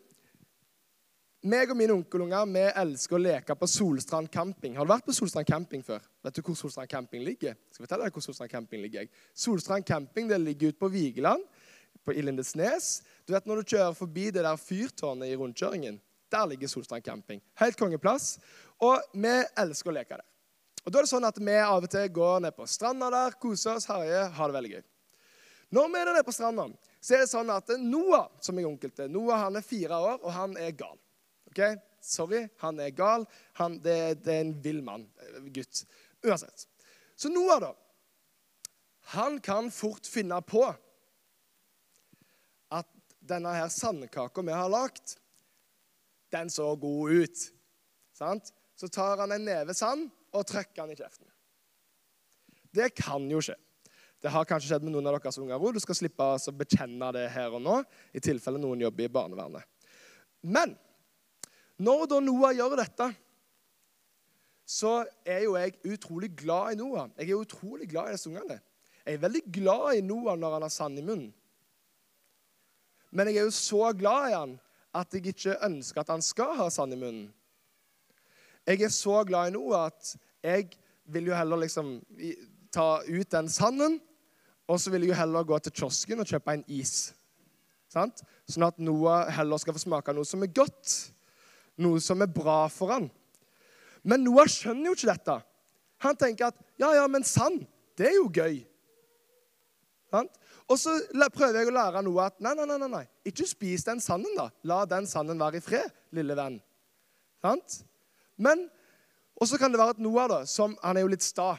meg 1.47 1.71
og 1.71 1.77
mine 1.79 1.95
onkelunger 1.95 2.49
vi 2.51 2.63
elsker 2.83 3.17
å 3.17 3.21
leke 3.23 3.55
på 3.57 3.69
Solstrand 3.71 4.29
camping. 4.35 4.75
Har 4.77 4.85
du 4.85 4.91
vært 4.91 5.07
på 5.07 5.15
Solstrand 5.15 5.47
camping 5.49 5.85
før? 5.87 6.03
Vet 6.27 6.37
du 6.37 6.43
hvor 6.45 6.59
Solstrand 6.59 6.91
camping 6.91 7.23
ligger? 7.25 7.55
Skal 7.71 7.81
jeg 7.81 7.87
fortelle 7.87 8.09
deg 8.09 8.19
hvor 8.19 8.25
Solstrand 8.27 8.53
camping 8.53 8.83
ligger? 8.83 9.07
Solstrand 9.33 9.87
camping 9.87 10.29
det 10.29 10.41
ligger 10.43 10.75
ute 10.75 10.83
på 10.83 10.91
Vigeland 10.93 11.47
på, 12.05 12.13
i 12.13 12.27
Lindesnes. 12.27 12.91
Du 13.25 13.33
vet 13.33 13.47
Når 13.49 13.63
du 13.63 13.73
kjører 13.73 13.97
forbi 13.97 14.27
det 14.35 14.45
der 14.45 14.61
fyrtårnet 14.61 15.31
i 15.31 15.39
rundkjøringen, 15.41 15.97
der 16.31 16.51
ligger 16.51 16.69
Solstrand 16.69 17.07
camping. 17.07 17.41
Helt 17.63 17.79
kongeplass. 17.79 18.35
Og 18.83 19.01
vi 19.15 19.33
elsker 19.63 19.95
å 19.95 19.97
leke 19.97 20.21
der. 20.21 20.27
Og 20.85 20.93
da 20.93 21.01
er 21.01 21.07
det 21.07 21.13
sånn 21.13 21.29
at 21.29 21.39
Vi 21.41 21.57
av 21.61 21.85
og 21.85 21.91
til 21.93 22.09
går 22.15 22.41
ned 22.47 22.57
på 22.57 22.67
stranda 22.69 23.11
der, 23.13 23.37
koser 23.41 23.77
oss, 23.77 23.89
herjer, 23.91 24.31
har 24.37 24.49
det 24.49 24.57
veldig 24.57 24.73
gøy. 24.77 24.83
Når 25.71 25.91
vi 25.93 26.01
er 26.01 26.11
nede 26.11 26.27
på 26.27 26.35
stranda, 26.35 26.67
så 27.01 27.15
er 27.15 27.23
det 27.23 27.31
sånn 27.31 27.53
at 27.55 27.69
Noah, 27.79 28.27
som 28.43 28.59
jeg 28.59 28.67
onkel 28.67 28.91
til, 28.95 29.11
Noah 29.13 29.45
han 29.45 29.59
er 29.61 29.67
fire 29.67 30.01
år, 30.03 30.19
og 30.19 30.33
han 30.35 30.57
er 30.59 30.75
gal. 30.75 30.99
Ok? 31.51 31.63
Sorry, 32.03 32.47
han 32.63 32.81
er 32.81 32.95
gal. 32.97 33.27
Han, 33.61 33.79
det, 33.85 34.25
det, 34.25 34.35
er 34.35 34.45
en 34.47 34.55
vill 34.65 34.81
mann. 34.83 35.05
Eh, 35.21 35.47
gutt. 35.55 35.85
Uansett. 36.25 36.67
Så 37.15 37.31
Noah, 37.31 37.61
da. 37.63 37.75
Han 39.13 39.41
kan 39.45 39.71
fort 39.75 40.07
finne 40.09 40.39
på 40.47 40.65
at 42.71 42.89
denne 43.21 43.53
her 43.55 43.69
sandkaka 43.73 44.43
vi 44.47 44.55
har 44.55 44.71
lagd, 44.73 45.17
den 46.33 46.51
så 46.51 46.73
god 46.79 47.13
ut. 47.21 47.45
Sant? 48.17 48.53
Så 48.79 48.89
tar 48.89 49.21
han 49.21 49.35
en 49.35 49.45
neve 49.45 49.75
sand 49.77 50.09
og 50.37 50.47
trykker 50.47 50.85
han 50.85 50.93
i 50.93 50.99
kjeften. 50.99 51.29
Det 52.71 52.93
kan 52.95 53.27
jo 53.31 53.41
skje. 53.43 53.57
Det 54.21 54.31
har 54.31 54.45
kanskje 54.45 54.69
skjedd 54.69 54.85
med 54.85 54.93
noen 54.93 55.09
av 55.09 55.17
deres 55.17 55.39
unger 55.41 55.57
òg. 55.57 55.75
Du 55.75 55.81
skal 55.83 55.97
slippe 55.97 56.23
å 56.23 56.53
bekjenne 56.55 57.09
det 57.17 57.25
her 57.33 57.57
og 57.57 57.63
nå, 57.65 57.81
i 58.13 58.21
tilfelle 58.23 58.61
noen 58.61 58.83
jobber 58.85 59.07
i 59.07 59.13
barnevernet. 59.13 59.65
Men 60.45 60.77
når 61.81 62.07
da 62.13 62.21
Noah 62.21 62.53
gjør 62.53 62.77
dette, 62.83 63.09
så 64.71 65.01
er 65.25 65.47
jo 65.47 65.57
jeg 65.57 65.79
utrolig 65.89 66.31
glad 66.39 66.75
i 66.75 66.79
Noah. 66.79 67.09
Jeg 67.17 67.33
er 67.33 67.41
utrolig 67.41 67.89
glad 67.91 68.11
i 68.11 68.19
disse 68.19 68.29
ungene. 68.31 68.61
Jeg 69.01 69.17
er 69.17 69.23
veldig 69.25 69.43
glad 69.51 69.97
i 69.97 70.05
Noah 70.05 70.37
når 70.39 70.59
han 70.59 70.67
har 70.67 70.75
sand 70.75 71.01
i 71.01 71.05
munnen. 71.05 71.33
Men 73.11 73.27
jeg 73.27 73.41
er 73.41 73.49
jo 73.49 73.57
så 73.57 73.89
glad 73.97 74.29
i 74.29 74.37
han 74.37 74.53
at 74.95 75.15
jeg 75.15 75.33
ikke 75.33 75.57
ønsker 75.67 76.03
at 76.03 76.13
han 76.13 76.23
skal 76.23 76.55
ha 76.61 76.69
sand 76.71 76.95
i 76.95 77.01
munnen. 77.01 77.31
Jeg 78.71 78.85
er 78.87 78.93
så 78.95 79.25
glad 79.27 79.51
i 79.51 79.55
noe 79.57 79.87
at 79.89 80.13
jeg 80.47 80.69
vil 81.11 81.31
jo 81.33 81.35
heller 81.35 81.59
liksom 81.65 81.97
ta 82.71 83.01
ut 83.03 83.33
den 83.33 83.49
sanden, 83.51 83.99
og 84.71 84.79
så 84.79 84.93
vil 84.95 85.03
jeg 85.03 85.11
jo 85.11 85.19
heller 85.19 85.47
gå 85.47 85.59
til 85.59 85.75
kiosken 85.81 86.23
og 86.23 86.29
kjøpe 86.31 86.55
en 86.55 86.63
is. 86.71 87.11
Sant? 87.91 88.23
Sånn 88.47 88.69
at 88.69 88.79
Noah 88.79 89.27
heller 89.35 89.59
skal 89.59 89.75
få 89.75 89.83
smake 89.83 90.15
noe 90.15 90.29
som 90.29 90.45
er 90.47 90.53
godt 90.55 90.93
noe 91.81 92.01
som 92.05 92.21
er 92.23 92.31
bra 92.31 92.65
for 92.73 92.93
han. 92.95 93.09
Men 94.07 94.25
Noah 94.25 94.49
skjønner 94.49 94.91
jo 94.91 94.97
ikke 94.97 95.11
dette. 95.11 95.37
Han 96.05 96.19
tenker 96.21 96.51
at 96.51 96.61
ja, 96.81 96.93
ja, 96.97 97.07
men 97.11 97.27
sand, 97.27 97.65
det 97.99 98.11
er 98.11 98.17
jo 98.17 98.29
gøy. 98.33 98.61
Og 100.71 100.79
så 100.79 100.95
prøver 101.35 101.61
jeg 101.61 101.71
å 101.71 101.75
lære 101.75 102.03
Noah 102.07 102.31
at 102.31 102.41
nei, 102.45 102.55
nei, 102.55 102.67
nei, 102.71 102.89
nei, 102.89 103.05
ikke 103.27 103.49
spis 103.49 103.85
den 103.89 104.01
sanden, 104.03 104.33
da. 104.39 104.49
La 104.71 104.85
den 104.89 105.09
sanden 105.11 105.41
være 105.41 105.61
i 105.61 105.65
fred, 105.65 105.91
lille 106.17 106.37
venn. 106.39 106.61
Men 108.41 108.69
Og 109.41 109.49
så 109.49 109.57
kan 109.61 109.73
det 109.73 109.79
være 109.81 109.95
at 109.95 110.01
Noah, 110.03 110.27
da, 110.29 110.41
som 110.45 110.75
han 110.83 110.99
er 110.99 111.05
jo 111.05 111.13
litt 111.13 111.25
sta 111.25 111.55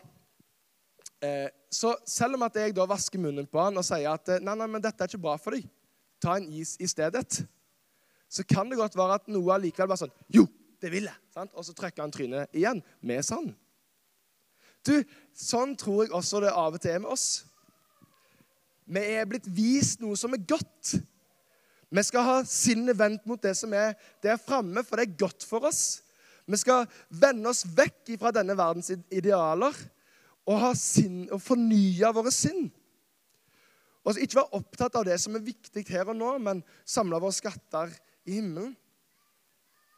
eh, 1.22 1.48
Så 1.74 1.96
selv 2.10 2.38
om 2.38 2.46
at 2.46 2.58
jeg 2.60 2.76
da 2.78 2.86
vasker 2.90 3.22
munnen 3.22 3.48
på 3.50 3.62
han 3.62 3.78
og 3.78 3.86
sier 3.86 4.12
at 4.12 4.36
nei, 4.42 4.58
nei, 4.58 4.68
men 4.70 4.84
dette 4.84 5.02
er 5.02 5.10
ikke 5.10 5.24
bra 5.24 5.38
for 5.42 5.56
deg, 5.56 5.66
ta 6.22 6.36
en 6.38 6.50
is 6.52 6.76
i 6.82 6.90
stedet 6.90 7.42
så 8.32 8.44
kan 8.48 8.70
det 8.70 8.80
godt 8.80 8.96
være 8.96 9.18
at 9.20 9.28
Noah 9.28 9.60
likevel 9.60 9.90
bare 9.92 10.06
sånn 10.06 10.14
Jo, 10.32 10.46
det 10.80 10.92
vil 10.94 11.10
jeg. 11.10 11.18
Sant? 11.34 11.52
Og 11.52 11.66
så 11.68 11.76
trekker 11.76 12.06
han 12.06 12.14
trynet 12.14 12.56
igjen 12.56 12.80
med 13.04 13.26
sand. 13.28 13.52
Du, 14.88 14.96
Sånn 15.38 15.76
tror 15.78 16.06
jeg 16.06 16.14
også 16.16 16.40
det 16.42 16.54
av 16.56 16.78
og 16.78 16.82
til 16.82 16.96
er 16.96 17.02
med 17.04 17.12
oss. 17.12 17.44
Vi 18.92 19.04
er 19.18 19.28
blitt 19.30 19.50
vist 19.52 20.02
noe 20.02 20.18
som 20.20 20.34
er 20.36 20.46
godt. 20.48 20.96
Vi 21.92 22.04
skal 22.08 22.26
ha 22.28 22.38
sinnet 22.48 22.98
vendt 22.98 23.28
mot 23.28 23.42
det 23.44 23.54
som 23.60 23.74
er 23.76 23.94
der 24.24 24.40
framme, 24.40 24.84
for 24.88 24.98
det 24.98 25.10
er 25.10 25.20
godt 25.22 25.46
for 25.48 25.68
oss. 25.68 26.02
Vi 26.46 26.60
skal 26.60 26.88
vende 27.10 27.52
oss 27.52 27.64
vekk 27.66 28.16
fra 28.20 28.32
denne 28.36 28.56
verdens 28.58 28.92
idealer 28.92 29.76
og, 30.50 30.64
sinn, 30.78 31.26
og 31.32 31.42
fornye 31.44 32.14
våre 32.16 32.34
sinn. 32.34 32.70
Og 34.02 34.18
Ikke 34.18 34.40
være 34.40 34.58
opptatt 34.58 34.98
av 34.98 35.06
det 35.06 35.20
som 35.22 35.38
er 35.38 35.46
viktig 35.46 35.86
her 35.92 36.10
og 36.10 36.18
nå, 36.18 36.32
men 36.42 36.64
samle 36.88 37.20
våre 37.22 37.36
skatter 37.38 37.94
i 38.26 38.40
himmelen 38.40 38.74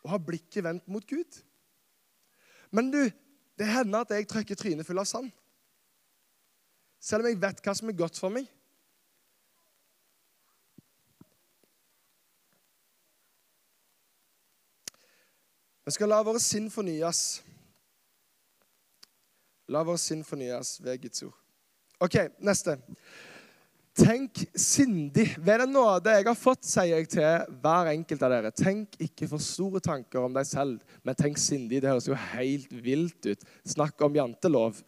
og 0.04 0.12
ha 0.12 0.20
blikket 0.20 0.66
vendt 0.66 0.90
mot 0.92 1.06
Gud. 1.08 1.38
Men 2.76 2.90
du, 2.92 3.00
det 3.56 3.70
hender 3.70 4.04
at 4.04 4.12
jeg 4.12 4.28
trykker 4.28 4.60
trynet 4.60 4.88
full 4.88 5.00
av 5.00 5.08
sand. 5.08 5.30
Selv 7.04 7.24
om 7.24 7.32
jeg 7.32 7.40
vet 7.40 7.62
hva 7.64 7.76
som 7.78 7.92
er 7.92 8.00
godt 8.00 8.20
for 8.20 8.34
meg. 8.34 8.50
Vi 15.84 15.92
skal 15.92 16.12
la 16.14 16.22
våre 16.24 16.40
sinn 16.40 16.70
fornyes. 16.72 17.42
La 19.72 19.84
våre 19.84 20.00
sinn 20.00 20.24
fornyes 20.24 20.78
ved 20.84 21.02
Guds 21.04 21.26
ord. 21.28 21.38
OK, 22.04 22.18
neste. 22.44 22.78
Tenk 23.94 24.40
sindig. 24.58 25.28
Ved 25.38 25.60
den 25.62 25.74
nåde 25.76 26.16
jeg 26.16 26.26
har 26.26 26.38
fått, 26.40 26.64
sier 26.66 26.96
jeg 26.96 27.10
til 27.14 27.58
hver 27.62 27.92
enkelt 27.92 28.24
av 28.26 28.32
dere. 28.34 28.52
Tenk 28.56 28.96
ikke 29.06 29.28
for 29.30 29.44
store 29.44 29.82
tanker 29.84 30.24
om 30.24 30.34
deg 30.34 30.48
selv, 30.50 30.96
men 31.06 31.20
tenk 31.20 31.38
sindig. 31.38 31.82
Det 31.84 31.92
høres 31.92 32.08
jo 32.10 32.18
helt 32.32 32.72
vilt 32.74 33.30
ut. 33.30 33.44
Snakk 33.76 34.02
om 34.08 34.18
jantelov. 34.18 34.80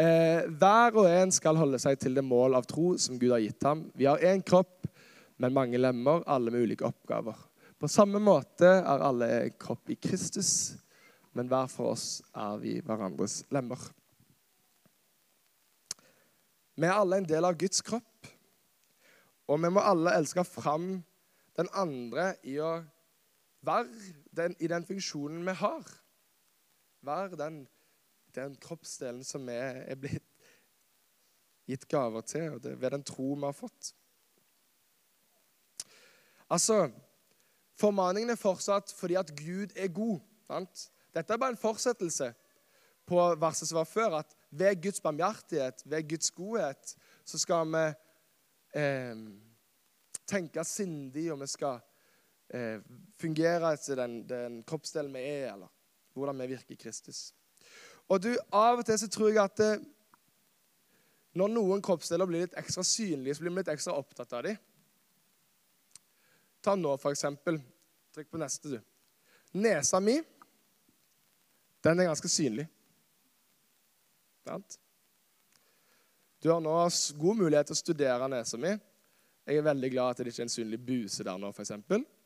Eh, 0.00 0.46
hver 0.60 0.98
og 0.98 1.08
en 1.08 1.32
skal 1.34 1.58
holde 1.58 1.80
seg 1.82 1.98
til 2.00 2.18
det 2.18 2.26
mål 2.26 2.58
av 2.58 2.68
tro 2.68 2.92
som 3.00 3.18
Gud 3.20 3.32
har 3.32 3.42
gitt 3.42 3.64
ham. 3.66 3.86
Vi 3.96 4.10
har 4.10 4.22
én 4.22 4.42
kropp, 4.44 4.84
men 5.40 5.56
mange 5.56 5.80
lemmer, 5.80 6.26
alle 6.26 6.52
med 6.52 6.66
ulike 6.66 6.88
oppgaver. 6.90 7.38
På 7.80 7.88
samme 7.88 8.20
måte 8.20 8.68
er 8.68 9.00
alle 9.00 9.26
kropp 9.56 9.88
i 9.88 9.96
Kristus, 9.96 10.74
men 11.32 11.48
hver 11.48 11.70
for 11.72 11.94
oss 11.94 12.20
er 12.36 12.58
vi 12.60 12.74
hverandres 12.84 13.38
lemmer. 13.48 13.80
Vi 16.76 16.84
er 16.84 16.92
alle 16.92 17.22
en 17.22 17.28
del 17.30 17.48
av 17.48 17.56
Guds 17.56 17.80
kropp, 17.84 18.28
og 19.48 19.64
vi 19.64 19.72
må 19.72 19.80
alle 19.80 20.12
elske 20.20 20.44
fram 20.44 20.90
den 21.56 21.72
andre 21.72 22.34
i 22.44 22.58
å 22.60 22.74
være 23.64 24.12
den, 24.36 24.60
i 24.60 24.68
den 24.68 24.84
funksjonen 24.84 25.40
vi 25.48 25.56
har. 25.64 25.90
Være 27.00 27.40
den, 27.40 27.62
den 28.36 28.60
kroppsdelen 28.60 29.24
som 29.24 29.48
vi 29.48 29.56
er 29.56 29.96
blitt 29.96 30.28
gitt 31.64 31.88
gaver 31.88 32.28
til, 32.28 32.58
og 32.58 32.64
det 32.66 32.76
ved 32.76 32.92
den 32.92 33.08
tro 33.08 33.32
vi 33.32 33.46
har 33.48 33.56
fått. 33.56 33.94
Altså, 36.50 36.90
Formaningen 37.80 38.34
er 38.34 38.40
fortsatt 38.40 38.92
fordi 38.92 39.16
at 39.20 39.32
Gud 39.36 39.72
er 39.76 39.92
god. 39.94 40.20
Sant? 40.50 40.86
Dette 41.14 41.34
er 41.34 41.40
bare 41.40 41.54
en 41.54 41.60
fortsettelse 41.60 42.32
på 43.08 43.22
verset 43.40 43.70
som 43.70 43.80
var 43.80 43.88
før. 43.88 44.18
At 44.20 44.36
ved 44.50 44.82
Guds 44.82 45.00
barmhjertighet, 45.00 45.82
ved 45.84 46.08
Guds 46.08 46.30
godhet, 46.30 46.94
så 47.24 47.38
skal 47.38 47.70
vi 47.72 47.84
eh, 48.80 49.22
tenke 50.28 50.64
sindig, 50.64 51.30
og 51.32 51.40
vi 51.40 51.48
skal 51.50 51.80
eh, 52.54 52.82
fungere 53.20 53.74
etter 53.74 54.02
den, 54.04 54.22
den 54.28 54.62
kroppsdelen 54.66 55.14
vi 55.14 55.24
er, 55.24 55.54
eller 55.54 55.70
hvordan 56.14 56.42
vi 56.42 56.52
virker 56.54 56.76
i 56.76 56.82
Kristus. 56.82 57.30
Og 58.10 58.22
du, 58.22 58.34
Av 58.52 58.80
og 58.80 58.86
til 58.86 58.98
så 58.98 59.08
tror 59.10 59.30
jeg 59.30 59.42
at 59.42 59.64
eh, 59.66 59.88
når 61.38 61.52
noen 61.54 61.82
kroppsdeler 61.82 62.26
blir 62.26 62.46
litt 62.46 62.58
ekstra 62.58 62.82
synlige, 62.86 63.36
så 63.36 63.44
blir 63.44 63.54
vi 63.54 63.62
litt 63.62 63.70
ekstra 63.70 63.94
opptatt 63.98 64.34
av 64.34 64.46
dem. 64.48 64.58
Ta 66.64 66.74
nå, 66.76 66.96
for 67.00 67.14
eksempel. 67.14 67.60
Trykk 68.14 68.30
på 68.32 68.40
neste, 68.42 68.74
du. 68.74 68.80
Nesa 69.60 70.00
mi, 70.02 70.18
den 71.84 72.00
er 72.00 72.10
ganske 72.10 72.28
synlig. 72.30 72.66
Sant? 74.46 74.76
Du 76.40 76.48
har 76.50 76.60
nå 76.64 76.72
god 77.20 77.36
mulighet 77.36 77.68
til 77.68 77.76
å 77.76 77.80
studere 77.80 78.28
nesa 78.32 78.60
mi. 78.60 78.72
Jeg 79.48 79.60
er 79.60 79.66
veldig 79.66 79.90
glad 79.92 80.12
at 80.12 80.20
det 80.20 80.32
ikke 80.32 80.44
er 80.44 80.46
en 80.46 80.52
synlig 80.52 80.78
buse 80.84 81.24
der 81.26 81.40
nå, 81.40 81.50
f.eks. 81.52 81.72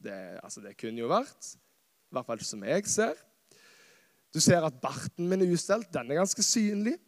Det, 0.03 0.19
altså, 0.43 0.63
det 0.63 0.75
kunne 0.79 1.03
jo 1.03 1.11
vært. 1.11 1.55
I 2.11 2.17
hvert 2.17 2.29
fall 2.29 2.45
som 2.47 2.67
jeg 2.67 2.87
ser. 2.91 3.19
Du 4.35 4.41
ser 4.43 4.67
at 4.67 4.77
barten 4.83 5.29
min 5.31 5.43
er 5.43 5.55
ustelt. 5.55 5.89
Den 5.95 6.11
er 6.11 6.21
ganske 6.21 6.45
synlig. 6.47 6.99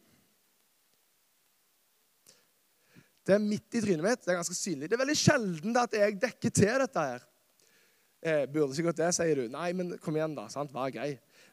Det 3.27 3.35
er 3.35 3.43
midt 3.43 3.75
i 3.75 3.81
trynet 3.83 4.05
mitt. 4.05 4.21
Det 4.23 4.31
er 4.31 4.39
ganske 4.39 4.55
synlig. 4.55 4.87
Det 4.87 4.95
er 4.95 5.01
veldig 5.01 5.17
sjelden 5.19 5.79
at 5.81 5.95
jeg 5.99 6.15
dekker 6.21 6.53
til 6.55 6.77
dette 6.79 7.01
her. 7.09 7.25
Eh, 8.23 8.45
burde 8.53 8.75
sikkert 8.75 8.99
det, 9.01 9.09
sier 9.17 9.41
du. 9.41 9.49
Nei, 9.51 9.67
men 9.75 9.97
kom 10.03 10.15
igjen, 10.15 10.35
da. 10.37 10.45
sant? 10.51 10.71
Vær 10.71 10.93
grei. 10.95 11.09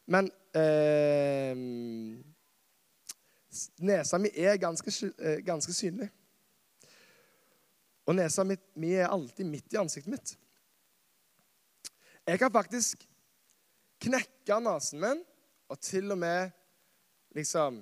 Men 0.07 0.29
eh, 0.55 1.51
nesa 3.83 4.19
mi 4.21 4.31
er 4.31 4.55
ganske, 4.61 4.93
eh, 5.19 5.41
ganske, 5.43 5.75
synlig. 5.75 6.07
Og 8.07 8.15
nesa 8.15 8.45
mi, 8.47 8.55
mi 8.79 8.93
er 8.95 9.11
alltid 9.11 9.49
midt 9.49 9.75
i 9.75 9.81
ansiktet 9.81 10.13
mitt. 10.13 10.35
Jeg 12.25 12.39
kan 12.39 12.53
faktisk 12.53 13.03
knekke 14.05 14.61
nesen 14.63 15.03
min 15.03 15.25
og 15.69 15.81
til 15.83 16.07
og 16.13 16.21
med 16.21 16.55
liksom 17.35 17.81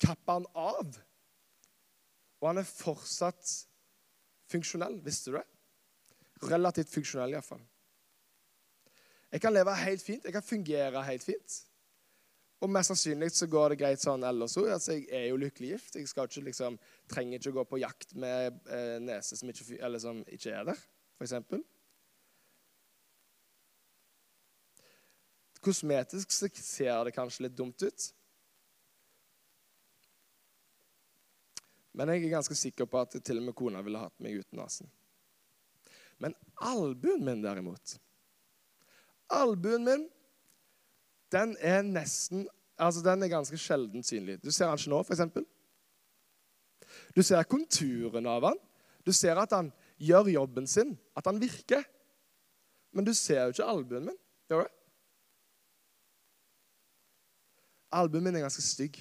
kappe 0.00 0.38
den 0.38 0.46
av 0.54 1.02
og 2.44 2.50
han 2.50 2.60
er 2.60 2.68
fortsatt 2.68 3.52
funksjonell. 4.52 4.98
Visste 5.04 5.32
du 5.32 5.38
det? 5.38 5.44
Relativt 6.50 6.90
funksjonell, 6.92 7.32
iallfall. 7.32 7.62
Jeg 9.32 9.40
kan 9.40 9.54
leve 9.54 9.72
helt 9.80 10.02
fint. 10.04 10.26
Jeg 10.28 10.34
kan 10.36 10.44
fungere 10.44 11.06
helt 11.08 11.24
fint. 11.24 11.54
Og 12.60 12.68
mest 12.70 12.92
sannsynlig 12.92 13.30
så 13.32 13.48
går 13.48 13.72
det 13.72 13.78
greit 13.80 14.02
sånn 14.02 14.26
ellers 14.28 14.58
òg. 14.60 14.68
Altså, 14.76 14.92
jeg 14.98 15.08
er 15.16 15.30
jo 15.30 15.38
lykkelig 15.40 15.70
gift. 15.72 15.96
Jeg 15.96 16.10
skal 16.10 16.28
ikke, 16.28 16.44
liksom, 16.50 16.76
trenger 17.10 17.40
ikke 17.40 17.54
å 17.54 17.56
gå 17.56 17.64
på 17.72 17.80
jakt 17.80 18.12
med 18.20 18.60
eh, 18.68 18.98
nese 19.00 19.40
som 19.40 19.48
ikke, 19.48 19.64
som 20.04 20.20
ikke, 20.28 20.52
er 20.52 20.68
der, 20.68 20.84
f.eks. 21.16 21.34
Kosmetisk 25.64 26.36
ser 26.60 27.08
det 27.08 27.16
kanskje 27.16 27.46
litt 27.46 27.56
dumt 27.56 27.88
ut. 27.88 28.08
Men 31.94 32.10
jeg 32.10 32.24
er 32.24 32.34
ganske 32.34 32.56
sikker 32.58 32.88
på 32.90 33.00
at 33.04 33.14
til 33.22 33.38
og 33.38 33.46
med 33.48 33.56
kona 33.56 33.82
ville 33.86 34.00
hatt 34.02 34.16
meg 34.22 34.40
uten 34.42 34.58
nesen. 34.58 34.90
Men 36.18 36.34
albuen 36.62 37.24
min, 37.26 37.42
derimot 37.42 37.96
Albuen 39.34 39.86
min, 39.86 40.04
den 41.32 41.56
er 41.60 41.82
nesten 41.86 42.46
Altså, 42.74 43.04
den 43.06 43.22
er 43.22 43.30
ganske 43.30 43.54
sjelden 43.58 44.02
synlig. 44.02 44.40
Du 44.42 44.50
ser 44.50 44.66
den 44.66 44.80
ikke 44.80 44.90
nå, 44.90 44.98
f.eks. 45.06 45.20
Du 47.14 47.22
ser 47.22 47.46
konturen 47.46 48.26
av 48.26 48.48
han. 48.48 48.58
Du 49.06 49.12
ser 49.14 49.38
at 49.38 49.52
han 49.54 49.68
gjør 50.02 50.32
jobben 50.32 50.66
sin, 50.66 50.96
at 51.14 51.26
han 51.30 51.38
virker. 51.38 51.84
Men 52.90 53.06
du 53.06 53.12
ser 53.14 53.44
jo 53.44 53.54
ikke 53.54 53.68
albuen 53.70 54.08
min. 54.10 54.18
Gjør 54.50 54.66
du? 54.66 54.72
Albuen 57.94 58.26
min 58.26 58.40
er 58.40 58.42
ganske 58.48 58.66
stygg. 58.66 58.98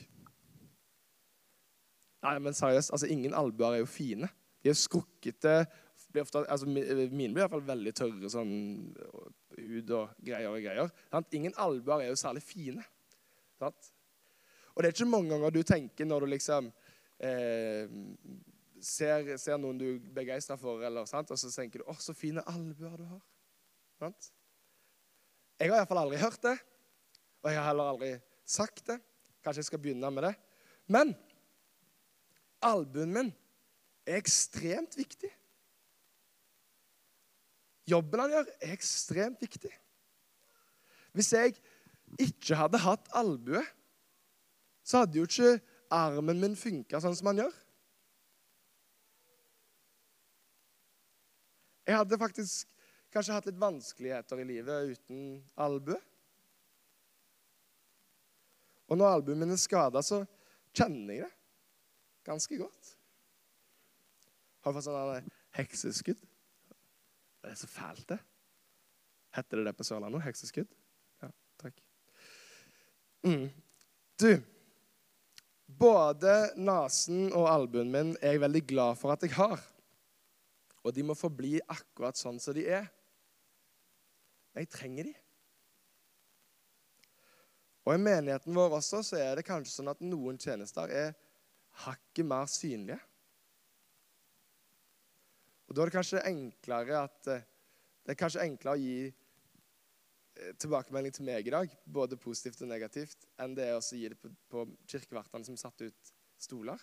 Nei, 2.23 2.37
men 2.39 2.55
seriøst, 2.55 2.93
altså 2.95 3.09
Ingen 3.11 3.35
albuer 3.35 3.77
er 3.77 3.83
jo 3.83 3.89
fine. 3.89 4.29
De 4.63 4.71
er 4.71 4.77
skrukkete. 4.79 5.55
Ofte, 6.21 6.43
altså, 6.45 6.67
mine 6.69 7.11
blir 7.11 7.27
i 7.27 7.41
hvert 7.41 7.51
fall 7.51 7.65
veldig 7.67 7.93
tørre 7.97 8.29
sånn 8.29 8.53
hud 9.57 9.91
og 9.97 10.13
greier 10.23 10.51
og 10.51 10.61
greier. 10.61 10.91
Sant? 11.11 11.33
Ingen 11.35 11.55
albuer 11.59 12.05
er 12.05 12.11
jo 12.13 12.19
særlig 12.19 12.43
fine. 12.45 12.85
Sant? 13.59 13.91
Og 14.73 14.81
det 14.81 14.89
er 14.89 14.95
ikke 14.95 15.09
mange 15.09 15.33
ganger 15.33 15.53
du 15.53 15.61
tenker 15.67 16.07
når 16.07 16.23
du 16.23 16.31
liksom 16.31 16.69
eh, 17.21 17.89
ser, 18.81 19.33
ser, 19.37 19.59
noen 19.61 19.81
du 19.81 19.87
er 19.91 19.99
begeistra 20.15 20.57
for, 20.59 20.81
eller, 20.85 21.05
og 21.05 21.37
så 21.37 21.51
tenker 21.53 21.81
du 21.81 21.89
'Å, 21.89 21.97
så 21.99 22.15
fine 22.17 22.45
albuer 22.49 22.97
du 22.97 23.05
har'. 23.05 23.25
Sant? 23.99 24.31
Jeg 25.59 25.69
har 25.69 25.81
iallfall 25.81 26.01
aldri 26.01 26.21
hørt 26.21 26.41
det, 26.43 26.55
og 27.43 27.51
jeg 27.51 27.59
har 27.59 27.69
heller 27.69 27.91
aldri 27.93 28.13
sagt 28.45 28.87
det. 28.89 28.97
Kanskje 29.43 29.61
jeg 29.61 29.69
skal 29.69 29.81
begynne 29.83 30.09
med 30.11 30.23
det. 30.23 30.33
Men 30.87 31.13
albuen 32.65 33.13
min 33.13 33.31
er 34.07 34.19
ekstremt 34.19 34.97
viktig. 34.97 35.29
Jobben 37.89 38.23
han 38.23 38.31
gjør, 38.31 38.51
er 38.63 38.75
ekstremt 38.75 39.41
viktig. 39.43 39.71
Hvis 41.13 41.33
jeg 41.35 41.57
ikke 42.21 42.57
hadde 42.57 42.79
hatt 42.83 43.09
albue, 43.15 43.61
så 44.83 45.03
hadde 45.03 45.19
jo 45.19 45.27
ikke 45.27 45.57
armen 45.93 46.39
min 46.41 46.55
funka 46.59 47.01
sånn 47.03 47.15
som 47.17 47.29
han 47.31 47.43
gjør. 47.43 47.59
Jeg 51.83 51.99
hadde 51.99 52.19
faktisk 52.19 52.69
kanskje 53.13 53.35
hatt 53.35 53.47
litt 53.49 53.59
vanskeligheter 53.61 54.39
i 54.39 54.47
livet 54.47 54.95
uten 54.95 55.23
albue. 55.59 55.99
Og 58.87 58.99
når 58.99 59.17
albuen 59.19 59.43
min 59.43 59.53
er 59.53 59.59
skada, 59.59 60.01
så 60.03 60.23
kjenner 60.75 61.19
jeg 61.19 61.27
det 61.27 61.42
ganske 62.27 62.57
godt. 62.57 62.93
Har 64.63 64.71
du 64.71 64.77
fått 64.79 64.87
sånn 64.87 65.33
hekseskudd? 65.57 66.21
Det 67.43 67.51
er 67.51 67.59
så 67.59 67.67
fælt, 67.67 68.05
det. 68.13 68.19
Heter 69.35 69.59
det 69.59 69.67
det 69.67 69.75
på 69.75 69.85
Sørlandet? 69.87 70.23
Hekseskudd? 70.23 70.69
Ja, 71.23 71.29
takk. 71.59 71.81
Mm. 73.27 73.49
Du, 74.21 74.29
både 75.67 76.53
nesen 76.55 77.31
og 77.33 77.49
albuen 77.49 77.91
min 77.91 78.13
er 78.21 78.37
jeg 78.37 78.43
veldig 78.43 78.63
glad 78.69 78.99
for 78.99 79.15
at 79.15 79.25
jeg 79.25 79.35
har. 79.35 79.59
Og 80.83 80.95
de 80.95 81.03
må 81.07 81.15
forbli 81.17 81.57
akkurat 81.71 82.19
sånn 82.19 82.39
som 82.43 82.55
de 82.55 82.65
er. 82.67 82.87
Jeg 84.53 84.69
trenger 84.71 85.09
de. 85.09 85.13
Og 87.83 87.95
i 87.97 87.99
menigheten 87.99 88.55
vår 88.55 88.77
også 88.79 89.01
så 89.03 89.19
er 89.19 89.35
det 89.35 89.47
kanskje 89.47 89.73
sånn 89.73 89.91
at 89.91 90.03
noen 90.03 90.37
tjenester 90.39 90.91
er 90.93 91.15
hakket 91.85 92.27
mer 92.27 92.45
synlige. 92.51 92.99
Og 95.67 95.75
Da 95.75 95.81
er 95.81 95.89
det 95.89 95.97
kanskje 95.97 96.23
enklere 96.29 97.03
at 97.07 97.27
eh, 97.33 97.45
det 98.03 98.13
er 98.13 98.19
kanskje 98.19 98.43
enklere 98.43 98.75
å 98.75 98.81
gi 98.81 98.97
eh, 99.07 100.55
tilbakemelding 100.59 101.15
til 101.15 101.25
meg 101.25 101.47
i 101.47 101.53
dag, 101.55 101.77
både 101.85 102.19
positivt 102.19 102.61
og 102.61 102.69
negativt, 102.69 103.25
enn 103.41 103.55
det 103.57 103.69
er 103.69 103.77
å 103.79 103.83
gi 103.83 104.09
det 104.11 104.19
på, 104.19 104.29
på 104.51 104.65
kirkevertene 104.91 105.47
som 105.47 105.57
satte 105.57 105.87
ut 105.89 106.13
stoler. 106.37 106.81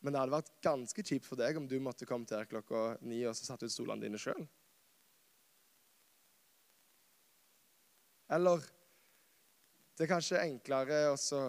Men 0.00 0.14
det 0.14 0.22
hadde 0.22 0.36
vært 0.36 0.54
ganske 0.62 1.02
kjipt 1.02 1.26
for 1.26 1.40
deg 1.40 1.56
om 1.58 1.66
du 1.66 1.76
måtte 1.82 2.06
komme 2.06 2.28
til 2.28 2.38
her 2.38 2.48
klokka 2.48 2.96
ni 3.02 3.24
og 3.26 3.34
så 3.34 3.48
satte 3.48 3.66
ut 3.66 3.74
stolene 3.74 4.06
dine 4.06 4.20
sjøl. 4.22 4.44
Eller 8.36 8.62
det 9.96 10.04
er 10.04 10.12
kanskje 10.12 10.42
enklere 10.42 11.06
også 11.10 11.40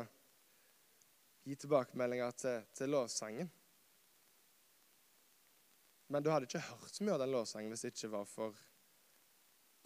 gi 1.47 1.55
tilbakemeldinger 1.55 2.31
til, 2.35 2.63
til 2.75 2.91
lovsangen. 2.91 3.51
Men 6.07 6.23
du 6.23 6.31
hadde 6.31 6.47
ikke 6.47 6.63
hørt 6.63 6.95
så 6.95 7.03
mye 7.03 7.15
av 7.15 7.23
den 7.23 7.31
lovsangen 7.35 7.71
hvis 7.71 7.85
det 7.85 7.93
ikke 7.95 8.11
var 8.15 8.27
for 8.27 8.59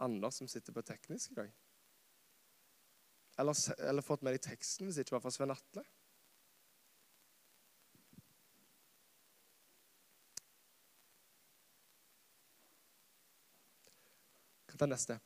Anders 0.01 0.39
som 0.41 0.49
sitter 0.49 0.73
på 0.73 0.81
teknisk 0.85 1.31
i 1.31 1.37
dag. 1.37 1.49
Eller, 3.41 3.57
eller 3.89 4.05
fått 4.05 4.23
med 4.25 4.33
deg 4.33 4.45
teksten 4.45 4.87
hvis 4.87 4.97
det 4.97 5.05
ikke 5.05 5.19
var 5.19 5.25
for 5.25 5.33
Svein 5.33 5.53
Atle. 5.53 5.85
Hva 14.81 14.87
er 14.87 14.95
neste? 14.95 15.21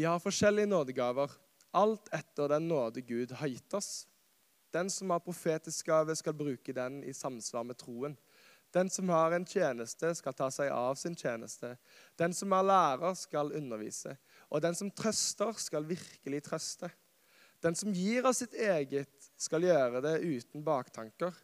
Vi 0.00 0.04
har 0.04 0.18
forskjellige 0.18 0.66
nådegaver, 0.66 1.30
alt 1.76 2.06
etter 2.16 2.48
den 2.48 2.70
nåde 2.70 3.02
Gud 3.04 3.34
har 3.36 3.50
gitt 3.52 3.74
oss. 3.76 4.06
Den 4.72 4.88
som 4.90 5.10
har 5.12 5.20
profetisk 5.20 5.90
gave, 5.90 6.14
skal 6.16 6.32
bruke 6.32 6.72
den 6.72 7.02
i 7.04 7.12
samsvar 7.12 7.66
med 7.68 7.76
troen. 7.76 8.14
Den 8.72 8.88
som 8.88 9.12
har 9.12 9.36
en 9.36 9.44
tjeneste, 9.44 10.14
skal 10.16 10.38
ta 10.38 10.48
seg 10.56 10.72
av 10.72 10.96
sin 10.96 11.18
tjeneste. 11.20 11.74
Den 12.16 12.32
som 12.32 12.56
er 12.56 12.64
lærer, 12.70 13.12
skal 13.12 13.52
undervise. 13.60 14.16
Og 14.48 14.64
den 14.64 14.80
som 14.80 14.88
trøster, 14.88 15.52
skal 15.60 15.84
virkelig 15.92 16.42
trøste. 16.48 16.88
Den 17.60 17.76
som 17.76 17.92
gir 17.92 18.24
av 18.24 18.38
sitt 18.40 18.56
eget, 18.56 19.30
skal 19.36 19.68
gjøre 19.68 20.00
det 20.08 20.16
uten 20.24 20.64
baktanker. 20.64 21.36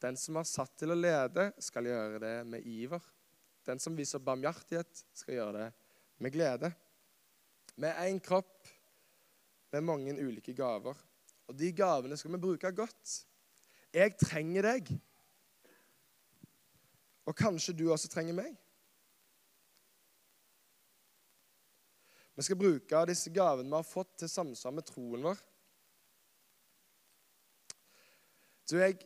Den 0.00 0.16
som 0.16 0.40
er 0.40 0.48
satt 0.48 0.78
til 0.80 0.96
å 0.96 1.00
lede, 1.04 1.50
skal 1.60 1.92
gjøre 1.92 2.24
det 2.24 2.36
med 2.56 2.64
iver. 2.64 3.04
Den 3.68 3.84
som 3.84 4.00
viser 4.00 4.24
barmhjertighet, 4.32 5.08
skal 5.12 5.42
gjøre 5.42 5.56
det 5.60 5.72
med 6.24 6.38
glede. 6.40 6.76
Med 7.78 7.94
én 8.02 8.18
kropp, 8.20 8.68
med 9.72 9.84
mange 9.86 10.14
ulike 10.18 10.54
gaver. 10.56 10.98
Og 11.48 11.58
de 11.58 11.72
gavene 11.72 12.16
skal 12.16 12.32
vi 12.34 12.40
bruke 12.42 12.72
godt. 12.74 13.12
Jeg 13.94 14.16
trenger 14.20 14.66
deg. 14.66 14.90
Og 17.28 17.36
kanskje 17.36 17.76
du 17.76 17.86
også 17.92 18.08
trenger 18.08 18.34
meg. 18.36 18.56
Vi 22.38 22.46
skal 22.46 22.58
bruke 22.58 23.04
disse 23.10 23.30
gavene 23.34 23.70
vi 23.70 23.74
har 23.74 23.86
fått, 23.86 24.12
til 24.18 24.30
samsvar 24.30 24.74
med 24.76 24.86
troen 24.86 25.24
vår. 25.26 25.40
Du, 28.70 28.76
jeg, 28.78 28.98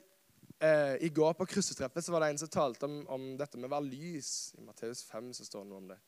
eh, 0.60 0.96
I 1.00 1.08
går 1.08 1.32
på 1.38 1.46
kryssetreffet 1.48 2.10
var 2.12 2.24
det 2.24 2.32
en 2.32 2.42
som 2.42 2.50
talte 2.52 2.88
om, 2.88 2.98
om 3.08 3.28
dette 3.38 3.56
med 3.56 3.70
å 3.70 3.74
være 3.76 3.88
lys. 3.88 4.32
I 4.58 4.64
Matteus 4.66 5.04
5 5.08 5.32
så 5.38 5.46
står 5.48 5.64
det 5.64 5.70
noe 5.70 5.80
om 5.84 5.88
det. 5.94 5.98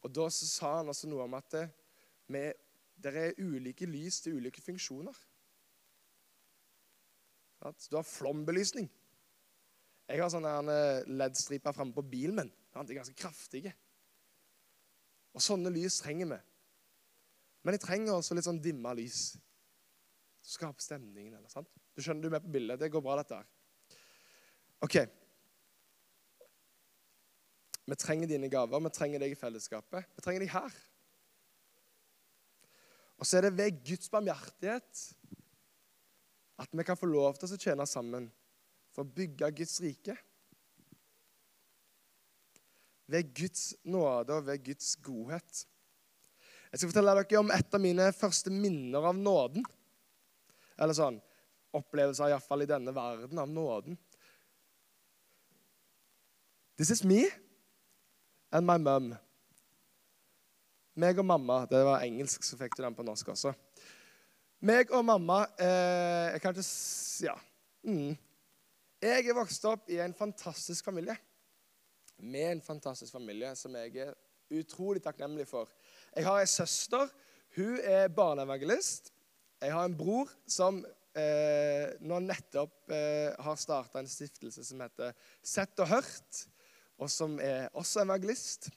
Og 0.00 0.14
Da 0.14 0.28
sa 0.32 0.76
han 0.78 0.88
også 0.88 1.08
noe 1.10 1.26
om 1.26 1.36
at 1.36 1.50
det, 1.52 1.66
med, 2.32 2.56
det 2.96 3.12
er 3.16 3.42
ulike 3.42 3.88
lys 3.88 4.22
til 4.24 4.38
ulike 4.40 4.62
funksjoner. 4.64 5.16
At 7.68 7.88
du 7.90 7.98
har 7.98 8.06
flombelysning. 8.08 8.88
Jeg 10.10 10.22
har 10.22 10.32
sånne 10.32 10.80
LED-striper 11.06 11.76
framme 11.76 11.94
på 11.94 12.06
bilen 12.08 12.40
min. 12.40 12.52
De 12.72 12.80
er 12.80 12.98
ganske 13.02 13.18
kraftige. 13.18 13.74
Og 15.36 15.44
sånne 15.44 15.70
lys 15.70 16.00
trenger 16.02 16.32
vi. 16.32 16.40
Men 17.62 17.76
jeg 17.76 17.84
trenger 17.84 18.16
også 18.16 18.34
litt 18.34 18.48
sånn 18.48 18.62
dimma 18.64 18.94
lys. 18.96 19.36
Skape 20.40 20.82
stemningen. 20.82 21.36
eller 21.36 21.52
sant? 21.52 21.68
Du 21.94 22.02
skjønner, 22.02 22.24
du 22.24 22.30
er 22.30 22.38
med 22.38 22.46
på 22.46 22.54
bildet. 22.56 22.80
Det 22.80 22.90
går 22.90 23.04
bra, 23.04 23.18
dette 23.20 23.36
her. 23.36 23.50
Ok. 24.80 24.96
Vi 27.88 27.96
trenger 27.98 28.28
dine 28.30 28.50
gaver, 28.52 28.80
vi 28.80 28.92
trenger 28.94 29.22
deg 29.22 29.34
i 29.34 29.38
fellesskapet. 29.38 30.08
Vi 30.16 30.24
trenger 30.24 30.44
deg 30.44 30.52
her. 30.52 30.74
Og 33.20 33.28
så 33.28 33.38
er 33.38 33.48
det 33.48 33.56
ved 33.58 33.80
Guds 33.84 34.08
barmhjertighet 34.12 35.00
at 36.60 36.76
vi 36.76 36.84
kan 36.84 36.98
få 36.98 37.08
lov 37.08 37.38
til 37.40 37.52
å 37.52 37.60
tjene 37.60 37.86
sammen 37.88 38.28
for 38.92 39.04
å 39.04 39.12
bygge 39.16 39.48
Guds 39.60 39.78
rike. 39.84 40.16
Ved 43.10 43.32
Guds 43.36 43.72
nåde 43.88 44.36
og 44.36 44.46
ved 44.48 44.62
Guds 44.64 44.94
godhet. 45.02 45.64
Jeg 46.70 46.78
skal 46.78 46.92
fortelle 46.92 47.16
dere 47.18 47.40
om 47.40 47.52
et 47.52 47.74
av 47.74 47.82
mine 47.82 48.10
første 48.14 48.52
minner 48.54 49.08
av 49.10 49.18
nåden. 49.18 49.64
Eller 50.80 50.96
sånn 50.96 51.18
opplevelser, 51.76 52.30
iallfall 52.30 52.64
i 52.64 52.70
denne 52.70 52.92
verden, 52.94 53.38
av 53.38 53.50
nåden. 53.50 53.98
This 56.80 56.90
is 56.90 57.04
me 57.04 57.26
and 58.52 58.66
my 58.66 58.76
mum. 58.78 59.12
Meg 61.00 61.18
og 61.18 61.26
mamma. 61.26 61.62
Det 61.70 61.80
var 61.86 62.04
engelsk, 62.04 62.44
så 62.44 62.58
fikk 62.58 62.76
du 62.76 62.82
den 62.84 62.96
på 62.96 63.06
norsk 63.06 63.28
også. 63.32 63.52
Meg 64.66 64.90
og 64.92 65.04
mamma 65.08 65.44
eh, 65.56 66.34
Jeg 66.34 66.42
kan 66.42 66.56
ikke 66.56 67.28
Ja. 67.28 67.36
Mm. 67.86 68.16
Jeg 69.00 69.28
er 69.30 69.36
vokst 69.36 69.64
opp 69.64 69.88
i 69.88 69.96
en 70.04 70.12
fantastisk 70.12 70.84
familie. 70.84 71.16
Med 72.18 72.50
en 72.50 72.60
fantastisk 72.60 73.12
familie 73.12 73.54
som 73.56 73.72
jeg 73.78 73.96
er 73.96 74.12
utrolig 74.52 75.00
takknemlig 75.00 75.46
for. 75.48 75.70
Jeg 76.12 76.26
har 76.26 76.42
ei 76.42 76.50
søster. 76.50 77.08
Hun 77.56 77.78
er 77.80 78.12
barneevangelist. 78.12 79.12
Jeg 79.62 79.72
har 79.72 79.88
en 79.88 79.96
bror 79.96 80.28
som 80.46 80.82
eh, 81.16 81.96
nå 82.04 82.20
nettopp 82.26 82.92
eh, 82.92 83.32
har 83.40 83.56
starta 83.56 84.02
en 84.02 84.10
stiftelse 84.10 84.64
som 84.64 84.84
heter 84.84 85.16
Sett 85.42 85.80
og 85.80 85.88
hørt 85.88 86.44
og 87.00 87.10
som 87.10 87.38
er 87.40 87.68
også 87.76 88.04
evangelist. 88.04 88.68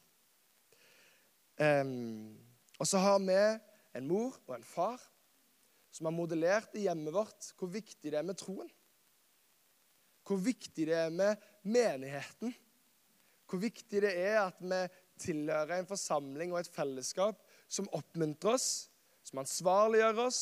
Um, 1.59 2.33
og 2.79 2.87
så 2.89 3.01
har 3.03 3.19
vi 3.21 3.39
en 3.99 4.07
mor 4.09 4.37
og 4.47 4.55
en 4.55 4.65
far 4.65 5.01
som 5.93 6.07
har 6.09 6.15
modellert 6.15 6.73
i 6.73 6.87
hjemmet 6.87 7.13
vårt 7.13 7.51
hvor 7.59 7.69
viktig 7.69 8.09
det 8.09 8.17
er 8.17 8.25
med 8.25 8.39
troen. 8.39 8.69
Hvor 10.23 10.39
viktig 10.41 10.87
det 10.87 10.97
er 10.97 11.11
med 11.13 11.39
menigheten. 11.67 12.53
Hvor 13.45 13.61
viktig 13.61 14.01
det 14.01 14.13
er 14.17 14.39
at 14.47 14.61
vi 14.63 14.81
tilhører 15.21 15.77
en 15.77 15.89
forsamling 15.89 16.53
og 16.55 16.63
et 16.63 16.73
fellesskap 16.73 17.43
som 17.69 17.89
oppmuntrer 17.93 18.55
oss, 18.55 18.87
som 19.23 19.43
ansvarliggjør 19.43 20.23
oss, 20.25 20.41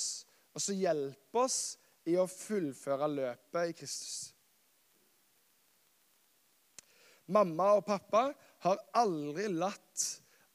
og 0.54 0.64
som 0.64 0.78
hjelper 0.78 1.44
oss 1.44 1.60
i 2.08 2.16
å 2.20 2.30
fullføre 2.30 3.10
løpet 3.12 3.74
i 3.74 3.76
Kristus. 3.78 4.31
Mamma 7.32 7.72
og 7.78 7.86
pappa 7.88 8.28
har 8.66 8.82
aldri 8.98 9.48
latt 9.52 10.08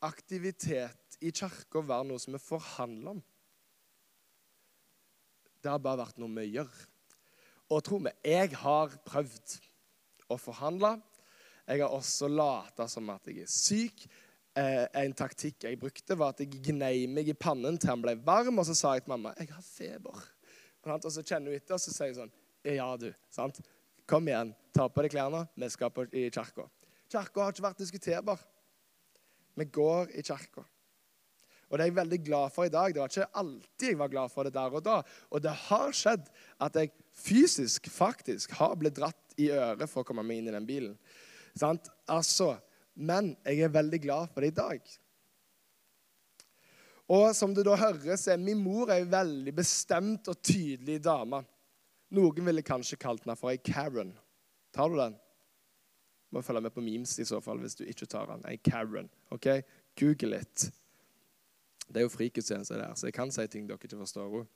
aktivitet 0.05 1.17
i 1.25 1.33
kirka 1.33 1.81
være 1.81 2.11
noe 2.11 2.21
som 2.21 2.37
vi 2.37 2.43
forhandler 2.43 3.17
om. 3.17 3.23
Det 5.63 5.73
har 5.73 5.83
bare 5.83 6.05
vært 6.05 6.21
noe 6.21 6.35
vi 6.37 6.51
gjør. 6.59 6.71
Og 7.75 7.83
tro 7.83 7.99
meg, 8.03 8.15
jeg 8.23 8.53
har 8.61 8.93
prøvd 9.09 9.57
å 10.31 10.37
forhandle. 10.39 10.93
Jeg 11.67 11.83
har 11.83 11.95
også 11.95 12.29
lata 12.31 12.87
som 12.91 13.09
at 13.11 13.27
jeg 13.27 13.43
er 13.43 13.51
syk. 13.51 14.05
Eh, 14.57 14.85
en 15.03 15.15
taktikk 15.17 15.67
jeg 15.67 15.81
brukte, 15.81 16.15
var 16.17 16.35
at 16.35 16.45
jeg 16.45 16.61
gnei 16.69 17.09
meg 17.11 17.33
i 17.33 17.37
pannen 17.37 17.81
til 17.81 17.91
han 17.91 18.05
ble 18.05 18.15
varm, 18.25 18.63
og 18.63 18.69
så 18.69 18.77
sa 18.79 18.95
jeg 18.97 19.05
til 19.05 19.17
mamma 19.17 19.35
jeg 19.41 19.51
har 19.51 19.65
feber. 19.67 20.23
Og 20.87 21.09
så 21.11 21.25
kjenner 21.25 21.51
hun 21.51 21.59
etter, 21.59 21.75
og 21.75 21.83
så 21.83 21.93
sier 21.93 22.13
hun 22.13 22.21
sånn 22.21 22.37
Ja, 22.67 22.87
du. 22.99 23.11
sant? 23.31 23.59
Kom 24.07 24.29
igjen, 24.29 24.53
ta 24.75 24.87
på 24.89 25.03
deg 25.03 25.11
klærne. 25.17 25.47
Vi 25.59 25.69
skal 25.73 25.91
på, 25.91 26.07
i 26.15 26.29
kirka. 26.31 26.69
Kirka 27.11 27.43
har 27.43 27.55
ikke 27.55 27.65
vært 27.65 27.83
diskuterbar. 27.83 28.43
Vi 29.57 29.67
går 29.73 30.13
i 30.15 30.23
kirka. 30.27 30.63
Og 31.67 31.75
det 31.75 31.83
er 31.83 31.91
jeg 31.91 31.97
veldig 31.97 32.19
glad 32.23 32.53
for 32.55 32.69
i 32.69 32.71
dag. 32.71 32.93
Det 32.95 33.03
var 33.03 33.11
ikke 33.11 33.41
alltid 33.41 33.89
jeg 33.89 33.99
var 33.99 34.11
glad 34.13 34.31
for 34.31 34.47
det 34.47 34.55
der 34.55 34.77
og 34.79 34.85
da. 34.87 35.01
Og 35.35 35.43
det 35.43 35.55
har 35.67 35.97
skjedd 35.99 36.29
at 36.63 36.79
jeg 36.79 36.93
fysisk 37.17 37.89
faktisk 37.91 38.55
har 38.61 38.77
blitt 38.79 38.99
dratt 39.01 39.35
i 39.43 39.49
øret 39.51 39.91
for 39.91 40.05
å 40.05 40.07
komme 40.07 40.23
meg 40.27 40.39
inn 40.39 40.53
i 40.53 40.55
den 40.55 40.69
bilen. 40.69 40.95
Sant? 41.59 41.91
Altså, 42.07 42.57
Men 42.95 43.35
jeg 43.45 43.61
er 43.61 43.75
veldig 43.75 43.99
glad 44.01 44.31
for 44.33 44.41
det 44.41 44.55
i 44.55 44.57
dag. 44.57 44.87
Og 47.13 47.27
som 47.37 47.53
du 47.55 47.61
da 47.67 47.75
hører, 47.77 48.17
så 48.17 48.33
er 48.33 48.41
min 48.41 48.63
mor 48.63 48.89
ei 48.95 49.03
veldig 49.05 49.53
bestemt 49.55 50.31
og 50.33 50.39
tydelig 50.41 50.97
dame. 51.05 51.43
Noen 52.15 52.47
ville 52.47 52.63
kanskje 52.63 52.99
kalt 53.03 53.25
henne 53.25 53.37
for 53.39 53.51
ei 53.51 53.59
Karen. 53.59 54.13
Tar 54.75 54.93
du 54.93 54.99
den? 55.01 55.17
Må 56.31 56.43
følge 56.43 56.63
med 56.63 56.75
på 56.75 56.85
memes 56.85 57.17
i 57.19 57.27
så 57.27 57.41
fall 57.43 57.59
hvis 57.63 57.79
du 57.79 57.85
ikke 57.87 58.07
tar 58.11 58.29
den. 58.31 58.45
Ei 58.51 58.59
Karen. 58.63 59.11
ok? 59.31 59.63
Google 59.99 60.41
it. 60.41 60.69
Det 61.87 62.03
er 62.03 62.07
jo 62.07 62.13
frikutstjeneste 62.13 62.79
der, 62.79 62.95
så 62.95 63.07
jeg 63.07 63.15
kan 63.15 63.31
si 63.33 63.47
ting 63.47 63.67
dere 63.69 63.79
ikke 63.83 63.99
forstår. 63.99 64.47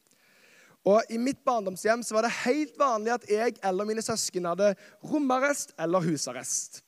Og 0.89 1.13
I 1.13 1.19
mitt 1.21 1.43
barndomshjem 1.45 2.03
så 2.03 2.17
var 2.17 2.27
det 2.27 2.33
helt 2.45 2.79
vanlig 2.81 3.13
at 3.15 3.27
jeg 3.31 3.59
eller 3.65 3.89
mine 3.89 4.03
søsken 4.03 4.49
hadde 4.49 4.75
romarrest 5.05 5.75
eller 5.79 6.03
husarrest. 6.05 6.83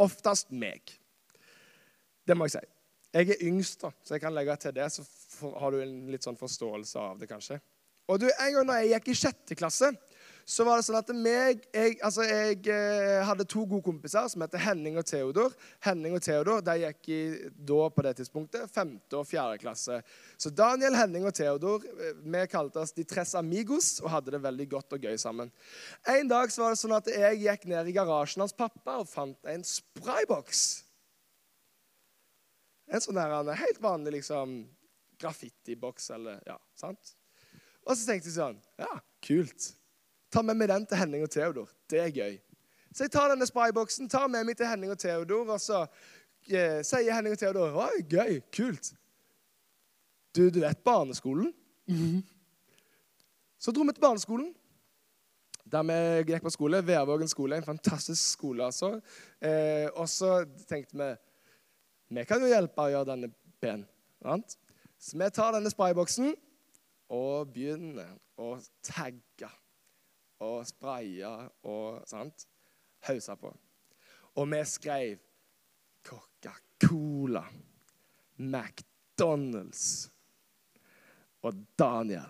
Oftest 0.00 0.50
meg. 0.50 0.94
Det 2.26 2.36
må 2.36 2.48
jeg 2.48 2.58
si. 2.58 2.66
Jeg 3.10 3.34
er 3.34 3.42
yngst, 3.42 3.80
da, 3.82 3.90
så 4.06 4.14
jeg 4.14 4.22
kan 4.22 4.34
legge 4.34 4.54
til 4.62 4.74
det, 4.74 4.86
så 4.92 5.02
har 5.58 5.74
du 5.74 5.80
en 5.82 5.94
litt 6.12 6.24
sånn 6.24 6.38
forståelse 6.38 7.00
av 7.02 7.18
det, 7.18 7.26
kanskje. 7.30 7.58
Og 8.08 8.22
du, 8.22 8.30
En 8.30 8.54
gang 8.54 8.66
når 8.66 8.80
jeg 8.80 8.94
gikk 8.94 9.10
i 9.12 9.18
sjette 9.24 9.58
klasse, 9.58 9.92
så 10.50 10.64
var 10.66 10.80
det 10.80 10.86
sånn 10.86 10.98
at 10.98 11.10
meg, 11.14 11.60
jeg, 11.70 11.96
altså 12.02 12.24
jeg 12.26 12.64
eh, 12.72 13.20
hadde 13.22 13.46
to 13.46 13.62
gode 13.68 13.84
kompiser 13.86 14.26
som 14.32 14.42
heter 14.42 14.62
Henning 14.64 14.96
og 14.98 15.06
Theodor. 15.06 15.52
Henning 15.84 16.16
og 16.16 16.24
Theodor 16.24 16.64
de 16.66 16.74
gikk 16.80 17.10
i, 17.14 17.20
da 17.54 17.84
på 17.94 18.04
det 18.06 18.16
tidspunktet 18.18 18.72
femte 18.72 19.20
og 19.20 19.28
fjerde 19.30 19.60
klasse. 19.62 20.00
Så 20.40 20.50
Daniel, 20.50 20.96
Henning 20.98 21.28
og 21.28 21.36
Theodor 21.38 21.86
eh, 21.92 22.18
vi 22.24 22.42
kalte 22.50 22.82
oss 22.82 22.94
de 22.96 23.06
tres 23.06 23.36
amigos 23.38 23.92
og 24.02 24.10
hadde 24.16 24.34
det 24.34 24.42
veldig 24.42 24.66
godt 24.74 24.98
og 24.98 25.06
gøy 25.06 25.20
sammen. 25.22 25.52
En 26.16 26.32
dag 26.32 26.50
så 26.50 26.64
var 26.64 26.74
det 26.74 26.82
sånn 26.82 26.98
at 26.98 27.12
jeg 27.14 27.42
gikk 27.44 27.68
ned 27.70 27.92
i 27.92 27.94
garasjen 27.94 28.42
hans 28.42 28.56
pappa 28.56 28.98
og 29.04 29.08
fant 29.10 29.54
en 29.54 29.62
sprayboks. 29.66 30.66
En 32.90 33.06
sånn 33.06 33.22
der, 33.22 33.54
helt 33.54 33.78
vanlig 33.78 34.18
liksom, 34.18 34.64
graffitiboks 35.22 36.10
eller 36.16 36.42
ja, 36.48 36.58
sant? 36.74 37.14
Og 37.86 37.96
så 37.96 38.10
tenkte 38.10 38.30
jeg 38.30 38.36
sånn 38.36 38.58
Ja, 38.80 38.92
kult. 39.24 39.72
Ta 40.30 40.42
med 40.46 40.58
meg 40.60 40.70
den 40.70 40.86
til 40.86 41.00
Henning 41.00 41.24
og 41.26 41.30
Theodor. 41.32 41.70
Det 41.90 42.00
er 42.04 42.12
gøy. 42.14 42.38
Så 42.94 43.06
jeg 43.06 43.12
tar 43.14 43.30
denne 43.30 43.46
sprayboksen, 43.46 44.08
tar 44.10 44.28
med 44.30 44.46
meg 44.46 44.58
til 44.58 44.68
Henning 44.70 44.92
og 44.92 44.98
Theodor, 44.98 45.54
og 45.54 45.60
så 45.62 45.84
eh, 46.50 46.80
sier 46.86 47.14
Henning 47.14 47.34
og 47.34 47.40
Theodor 47.40 47.76
Oi, 47.86 48.02
gøy, 48.10 48.40
kult. 48.54 48.92
Du, 50.34 50.46
du 50.50 50.60
vet 50.62 50.84
barneskolen? 50.86 51.52
Mm 51.90 52.22
Så 53.58 53.74
dro 53.74 53.82
vi 53.84 53.92
til 53.92 54.02
barneskolen. 54.02 54.52
Der 55.70 55.82
vi 55.86 56.32
gikk 56.32 56.42
på 56.46 56.50
skole. 56.54 56.80
Værvågen 56.86 57.28
skole. 57.28 57.58
En 57.58 57.66
fantastisk 57.66 58.32
skole, 58.32 58.64
altså. 58.64 58.94
Eh, 59.42 59.86
og 59.92 60.08
så 60.08 60.44
tenkte 60.68 60.96
vi 60.96 61.10
vi 62.10 62.24
kan 62.26 62.42
jo 62.42 62.48
hjelpe 62.50 62.82
å 62.82 62.90
gjøre 62.90 63.06
denne 63.12 63.28
pen. 63.62 63.84
Sant? 64.18 64.56
Så 64.98 65.18
vi 65.20 65.28
tar 65.30 65.54
denne 65.54 65.70
sprayboksen 65.70 66.32
og 67.10 67.50
begynner 67.54 68.14
å 68.38 68.54
tagge 68.86 69.50
og 70.40 70.62
spraye 70.68 71.34
og 71.68 72.00
sant? 72.08 72.46
hausa 73.08 73.36
på. 73.40 73.48
Og 74.36 74.48
vi 74.52 74.60
skrev 74.68 75.20
Coca-Cola, 76.06 77.44
McDonald's 78.36 80.10
og 81.40 81.56
Daniel. 81.78 82.28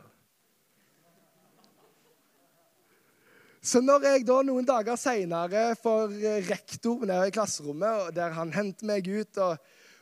Så 3.61 3.83
når 3.85 4.07
jeg 4.07 4.25
da 4.25 4.39
noen 4.47 4.65
dager 4.65 4.97
seinere 4.97 5.75
får 5.83 6.15
rektor 6.49 7.03
nede 7.05 7.29
i 7.29 7.35
klasserommet, 7.35 8.15
der 8.17 8.33
han 8.33 8.55
henter 8.55 8.89
meg 8.89 9.11
ut 9.11 9.41
og, 9.45 9.59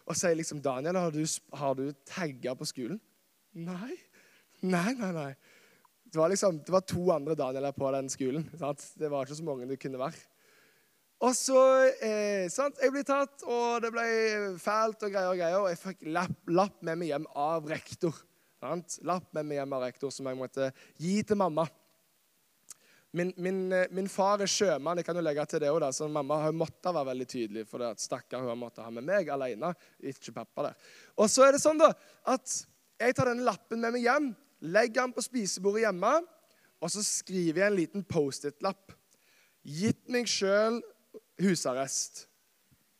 og 0.06 0.16
sier 0.16 0.36
liksom 0.38 0.62
'Daniel, 0.62 0.96
har 0.96 1.10
du, 1.10 1.24
har 1.52 1.74
du 1.74 1.90
tagga 2.06 2.54
på 2.54 2.68
skolen?' 2.68 3.00
Nei. 3.58 3.96
Nei, 4.66 4.92
nei, 4.98 5.12
nei. 5.14 5.30
Det 6.08 6.18
var, 6.18 6.32
liksom, 6.32 6.62
det 6.64 6.72
var 6.72 6.86
to 6.88 7.10
andre 7.12 7.36
Danieler 7.36 7.74
på 7.76 7.90
den 7.92 8.08
skolen. 8.10 8.46
Sant? 8.58 8.82
Det 8.98 9.10
var 9.12 9.26
ikke 9.26 9.38
så 9.38 9.46
mange 9.46 9.68
det 9.68 9.78
kunne 9.80 10.00
være. 10.00 10.20
Og 11.26 11.34
så 11.34 11.58
eh, 12.04 12.46
sant? 12.52 12.78
Jeg 12.78 12.94
ble 12.94 13.02
tatt, 13.06 13.42
og 13.42 13.82
det 13.82 13.90
ble 13.92 14.06
fælt 14.62 15.02
og 15.02 15.12
greier 15.12 15.32
og 15.32 15.40
greier. 15.40 15.58
Og 15.60 15.68
jeg 15.72 15.80
fikk 15.82 16.06
lapp, 16.14 16.38
lapp 16.46 16.78
med 16.86 17.00
meg 17.00 17.12
hjem 17.12 17.26
av 17.38 17.68
rektor. 17.70 18.14
Sant? 18.62 19.00
Lapp 19.06 19.28
med 19.36 19.50
meg 19.50 19.60
hjem 19.60 19.76
av 19.76 19.84
rektor 19.84 20.14
som 20.14 20.30
jeg 20.30 20.38
måtte 20.38 20.70
gi 21.02 21.18
til 21.26 21.38
mamma. 21.38 21.66
Min, 23.18 23.32
min, 23.40 23.60
eh, 23.72 23.86
min 23.94 24.08
far 24.12 24.42
er 24.44 24.50
sjømann, 24.52 25.00
jeg 25.00 25.08
kan 25.08 25.16
jo 25.16 25.24
legge 25.24 25.44
til 25.48 25.62
det 25.64 25.70
også, 25.72 25.92
så 25.96 26.10
mamma 26.12 26.42
har 26.42 26.56
måttet 26.56 26.92
være 26.92 27.10
veldig 27.10 27.28
tydelig. 27.28 27.68
For 27.68 27.82
det 27.82 27.92
at 27.96 28.04
stakkar 28.04 28.44
hun 28.44 28.52
har 28.52 28.60
måttet 28.60 28.84
ha 28.84 28.90
med 28.94 29.06
meg 29.08 29.30
alene, 29.32 29.72
ikke 29.98 30.34
pappa 30.40 30.68
der. 30.68 30.90
Og 31.18 31.30
så 31.32 31.46
er 31.46 31.56
det 31.56 31.62
sånn 31.64 31.80
da, 31.80 31.92
at 32.28 32.60
jeg 32.98 33.16
tar 33.16 33.30
denne 33.32 33.46
lappen 33.46 33.80
med 33.82 33.96
meg 33.96 34.06
hjem, 34.06 34.28
legger 34.60 35.06
den 35.06 35.14
på 35.16 35.24
spisebordet 35.24 35.86
hjemme, 35.86 36.12
og 36.78 36.92
så 36.92 37.02
skriver 37.02 37.62
jeg 37.62 37.72
en 37.72 37.78
liten 37.78 38.04
Post-It-lapp. 38.06 38.94
Gitt 39.66 40.04
meg 40.12 40.30
sjøl 40.30 40.80
husarrest. 41.42 42.26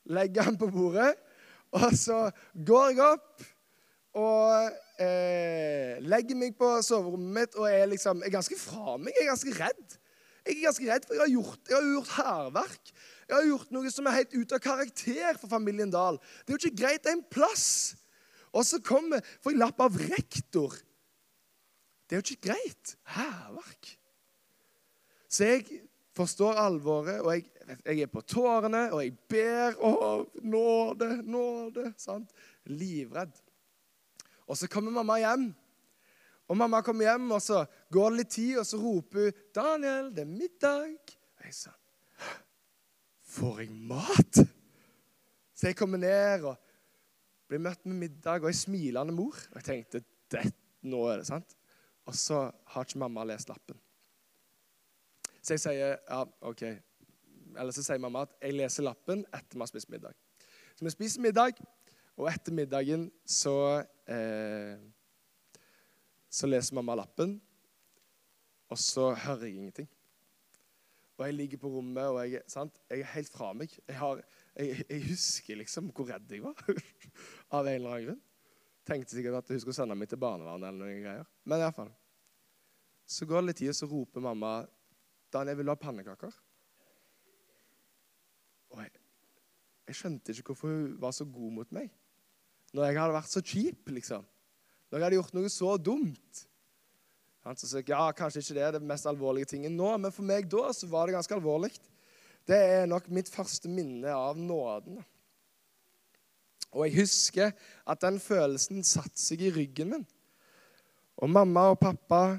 Legger 0.08 0.48
den 0.48 0.58
på 0.58 0.70
bordet, 0.72 1.14
og 1.76 1.92
så 1.96 2.28
går 2.66 2.90
jeg 2.96 3.04
opp 3.04 3.46
og 4.18 5.02
eh, 5.04 5.98
legger 6.02 6.38
meg 6.38 6.56
på 6.58 6.70
soverommet 6.82 7.34
mitt 7.36 7.58
og 7.58 7.68
er 7.70 7.90
liksom 7.90 8.22
er 8.24 8.32
ganske 8.34 8.56
fra 8.58 8.96
meg. 8.96 9.12
Jeg 9.14 9.26
er 9.26 9.30
ganske 9.34 9.54
redd. 9.58 9.98
Jeg 10.48 10.56
er 10.56 10.64
ganske 10.64 10.88
redd, 10.88 11.06
for 11.06 11.14
jeg 11.14 11.22
har 11.22 11.32
gjort, 11.34 11.62
jeg 11.68 11.92
gjort 11.92 12.12
hærverk. 12.16 12.92
Jeg 13.28 13.36
har 13.36 13.46
gjort 13.50 13.72
noe 13.76 13.90
som 13.92 14.08
er 14.08 14.16
helt 14.16 14.34
ute 14.34 14.56
av 14.56 14.64
karakter 14.64 15.38
for 15.38 15.52
familien 15.52 15.92
Dahl. 15.92 16.16
Det 16.40 16.54
er 16.54 16.56
jo 16.56 16.60
ikke 16.62 16.80
greit 16.82 17.04
det 17.04 17.12
er 17.12 17.18
en 17.18 17.26
plass. 17.30 17.68
Og 18.56 18.64
så 18.64 18.80
kommer 18.80 19.20
får 19.44 19.52
jeg 19.52 19.60
lapp 19.60 19.82
av 19.84 19.98
rektor. 20.08 20.72
Det 22.08 22.16
er 22.16 22.22
jo 22.22 22.24
ikke 22.24 22.48
greit. 22.48 22.94
Hærverk. 23.14 23.90
Så 25.28 25.44
jeg 25.44 25.82
forstår 26.16 26.56
alvoret, 26.58 27.20
og 27.20 27.34
jeg, 27.34 27.44
jeg, 27.84 28.00
er 28.00 28.10
på 28.12 28.22
tårene, 28.24 28.86
og 28.92 29.02
jeg 29.04 29.14
ber 29.28 29.76
Å, 29.84 29.92
nåde, 30.40 31.10
nåde. 31.28 31.92
sant? 32.00 32.32
Livredd. 32.64 33.36
Og 34.48 34.56
så 34.56 34.68
kommer 34.72 34.94
mamma 34.94 35.18
hjem. 35.20 35.50
Og 36.48 36.56
mamma 36.56 36.80
kommer 36.80 37.10
hjem, 37.10 37.28
og 37.36 37.42
så 37.44 37.66
går 37.92 38.10
det 38.10 38.20
litt 38.22 38.32
tid, 38.32 38.54
og 38.62 38.66
så 38.66 38.80
roper 38.80 39.26
hun 39.28 39.42
'Daniel, 39.54 40.08
det 40.16 40.24
er 40.24 40.32
middag.' 40.32 41.12
Og 41.38 41.44
jeg 41.44 41.54
sa 41.54 41.70
'Får 43.28 43.60
jeg 43.60 43.70
mat?' 43.70 44.48
Så 45.54 45.66
jeg 45.66 45.76
kommer 45.76 45.98
ned 45.98 46.44
og 46.46 46.56
blir 47.48 47.58
møtt 47.58 47.86
med 47.86 47.96
middag 47.96 48.44
og 48.44 48.48
ei 48.52 48.56
smilende 48.56 49.12
mor. 49.12 49.34
Og 49.50 49.56
jeg 49.58 49.64
tenkte 49.64 50.04
det, 50.30 50.52
nå 50.86 51.02
er 51.10 51.18
det 51.18 51.26
sant. 51.26 51.57
Og 52.08 52.16
så 52.16 52.46
har 52.72 52.86
ikke 52.86 53.00
mamma 53.02 53.24
lest 53.28 53.50
lappen. 53.50 53.76
Så 55.42 55.56
jeg 55.56 55.64
sier 55.64 55.96
ja, 55.96 56.22
OK. 56.48 56.62
Eller 56.64 57.74
så 57.74 57.84
sier 57.84 58.00
mamma 58.00 58.24
at 58.26 58.32
jeg 58.40 58.56
leser 58.56 58.86
lappen 58.86 59.26
etter 59.28 59.56
vi 59.58 59.64
har 59.64 59.70
spist 59.70 59.92
middag. 59.92 60.16
Så 60.78 60.86
vi 60.86 60.94
spiser 60.94 61.24
middag, 61.24 61.58
og 62.18 62.28
etter 62.30 62.54
middagen 62.54 63.08
så 63.26 63.82
eh, 64.08 64.78
Så 66.30 66.46
leser 66.46 66.76
mamma 66.76 66.94
lappen, 66.98 67.38
og 68.68 68.78
så 68.78 69.14
hører 69.16 69.46
jeg 69.46 69.54
ingenting. 69.56 69.88
Og 71.16 71.24
jeg 71.26 71.34
ligger 71.34 71.58
på 71.58 71.70
rommet, 71.72 72.04
og 72.04 72.18
jeg, 72.30 72.42
jeg 72.44 73.00
er 73.00 73.12
helt 73.14 73.32
fra 73.32 73.52
meg. 73.56 73.72
Jeg, 73.88 73.96
har, 73.96 74.20
jeg, 74.54 74.84
jeg, 74.90 75.06
husker 75.08 75.56
liksom 75.56 75.88
hvor 75.96 76.06
redd 76.12 76.30
jeg 76.30 76.44
var. 76.44 76.60
Av 77.56 77.64
en 77.64 77.72
eller 77.74 77.94
annen 77.94 78.06
grunn. 78.10 78.20
Tenkte 78.88 79.12
sikkert 79.12 79.42
at 79.42 79.52
hun 79.52 79.60
skulle 79.60 79.76
sende 79.76 79.96
meg 79.98 80.08
til 80.08 80.20
barnevernet 80.20 80.70
eller 80.70 80.86
noen 80.86 81.02
greier. 81.04 81.30
Men 81.44 81.64
iallfall. 81.64 81.90
Så 83.08 83.28
går 83.28 83.42
det 83.42 83.50
litt 83.50 83.60
tid, 83.60 83.72
og 83.72 83.76
så 83.76 83.88
roper 83.88 84.24
mamma 84.24 84.52
Daniel, 85.32 85.58
vil 85.58 85.68
du 85.68 85.72
ha 85.72 85.80
pannekaker? 85.80 86.36
Og 88.72 88.80
jeg, 88.80 88.92
jeg 89.88 89.98
skjønte 89.98 90.32
ikke 90.32 90.54
hvorfor 90.54 90.72
hun 90.72 90.94
var 91.00 91.12
så 91.16 91.26
god 91.28 91.54
mot 91.60 91.74
meg. 91.76 91.90
Når 92.76 92.88
jeg 92.88 93.00
hadde 93.00 93.16
vært 93.16 93.32
så 93.32 93.42
kjip, 93.44 93.92
liksom. 93.96 94.24
Når 94.88 94.98
jeg 94.98 95.06
hadde 95.06 95.18
gjort 95.18 95.36
noe 95.36 95.52
så 95.52 95.74
dumt. 95.80 96.42
Han 97.44 97.60
sa 97.60 97.80
ja, 97.80 98.00
kanskje 98.16 98.42
ikke 98.42 98.56
det 98.58 98.64
er 98.64 98.74
det 98.76 98.88
mest 98.88 99.08
alvorlige 99.08 99.52
tingen 99.54 99.76
nå, 99.76 99.92
men 100.00 100.12
for 100.12 100.26
meg 100.28 100.48
da 100.52 100.68
så 100.76 100.88
var 100.90 101.08
det 101.08 101.16
ganske 101.16 101.36
alvorlig. 101.36 101.72
Det 102.48 102.56
er 102.56 102.88
nok 102.88 103.08
mitt 103.12 103.28
første 103.32 103.70
minne 103.72 104.12
av 104.12 104.36
nåden. 104.40 105.00
Og 106.74 106.84
jeg 106.86 107.00
husker 107.00 107.54
at 107.88 108.02
den 108.04 108.18
følelsen 108.20 108.84
satte 108.86 109.20
seg 109.20 109.46
i 109.46 109.52
ryggen 109.54 109.92
min. 109.94 110.04
Og 111.18 111.30
mamma 111.32 111.70
og 111.72 111.80
pappa 111.80 112.38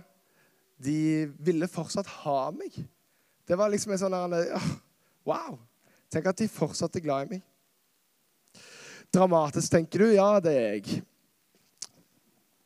de 0.79 1.27
ville 1.43 1.67
fortsatt 1.67 2.07
ha 2.21 2.39
meg. 2.55 2.77
Det 3.47 3.57
var 3.57 3.71
liksom 3.71 3.95
en 3.95 4.01
sånn 4.01 4.37
Wow! 5.27 5.57
Tenk 6.09 6.29
at 6.31 6.39
de 6.41 6.47
fortsatt 6.49 6.95
er 6.97 7.05
glad 7.05 7.27
i 7.27 7.35
meg. 7.35 7.45
Dramatisk, 9.13 9.71
tenker 9.73 10.05
du? 10.05 10.11
Ja, 10.13 10.37
det 10.41 10.53
er 10.53 10.71
jeg. 10.77 11.01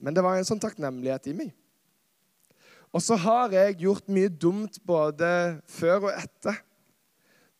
Men 0.03 0.15
det 0.15 0.23
var 0.23 0.37
en 0.37 0.47
sånn 0.47 0.61
takknemlighet 0.63 1.31
i 1.31 1.35
meg. 1.35 1.51
Og 2.93 3.01
så 3.01 3.17
har 3.17 3.55
jeg 3.55 3.79
gjort 3.81 4.11
mye 4.11 4.29
dumt 4.29 4.77
både 4.85 5.27
før 5.71 6.09
og 6.09 6.11
etter. 6.13 6.59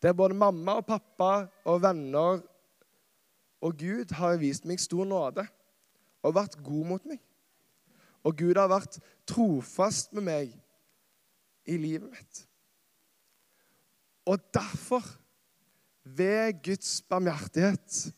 Der 0.04 0.14
både 0.16 0.36
mamma 0.36 0.78
og 0.78 0.86
pappa 0.86 1.46
og 1.64 1.80
venner 1.82 2.42
og 3.64 3.78
Gud 3.80 4.12
har 4.18 4.36
vist 4.40 4.66
meg 4.68 4.82
stor 4.82 5.06
nåde 5.08 5.46
og 6.24 6.36
vært 6.36 6.58
god 6.64 6.88
mot 6.88 7.06
meg. 7.08 7.20
Og 8.24 8.36
Gud 8.36 8.58
har 8.60 8.68
vært 8.72 8.98
trofast 9.28 10.12
med 10.16 10.26
meg 10.28 10.52
i 11.68 11.76
livet 11.80 12.10
mitt. 12.12 12.42
Og 14.28 14.40
derfor, 14.52 15.04
ved 16.04 16.60
Guds 16.64 17.00
barmhjertighet 17.08 18.12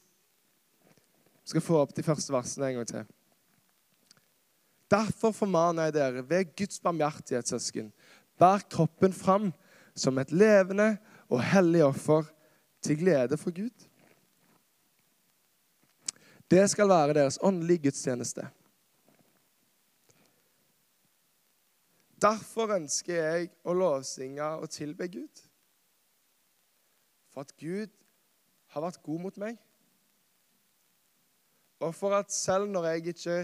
Jeg 1.47 1.53
skal 1.53 1.63
få 1.63 1.77
opp 1.79 1.93
de 1.95 2.03
første 2.03 2.33
versene 2.35 2.67
en 2.67 2.81
gang 2.81 2.89
til. 2.91 3.05
Derfor 4.91 5.31
formaner 5.31 5.87
jeg 5.87 5.95
dere 5.95 6.25
ved 6.27 6.49
Guds 6.59 6.81
barmhjertighet, 6.83 7.47
søsken, 7.47 7.93
bær 8.39 8.65
kroppen 8.71 9.15
fram 9.15 9.53
som 9.95 10.19
et 10.19 10.35
levende 10.35 10.97
og 11.31 11.45
hellig 11.47 11.85
offer 11.87 12.27
til 12.83 12.99
glede 12.99 13.39
for 13.39 13.55
Gud. 13.55 13.87
Det 16.51 16.71
skal 16.71 16.89
være 16.89 17.15
deres 17.15 17.39
åndelige 17.43 17.83
gudstjeneste. 17.89 18.49
Derfor 22.23 22.71
ønsker 22.77 23.15
jeg 23.15 23.51
å 23.67 23.75
lovsynge 23.77 24.47
og 24.63 24.71
tilbe 24.71 25.09
Gud. 25.11 25.43
For 27.35 27.43
at 27.43 27.53
Gud 27.61 27.91
har 28.73 28.85
vært 28.87 29.03
god 29.03 29.25
mot 29.27 29.41
meg. 29.43 29.59
Og 31.83 31.93
for 31.95 32.15
at 32.17 32.33
selv 32.33 32.71
når 32.73 32.89
jeg 32.89 33.07
ikke 33.13 33.41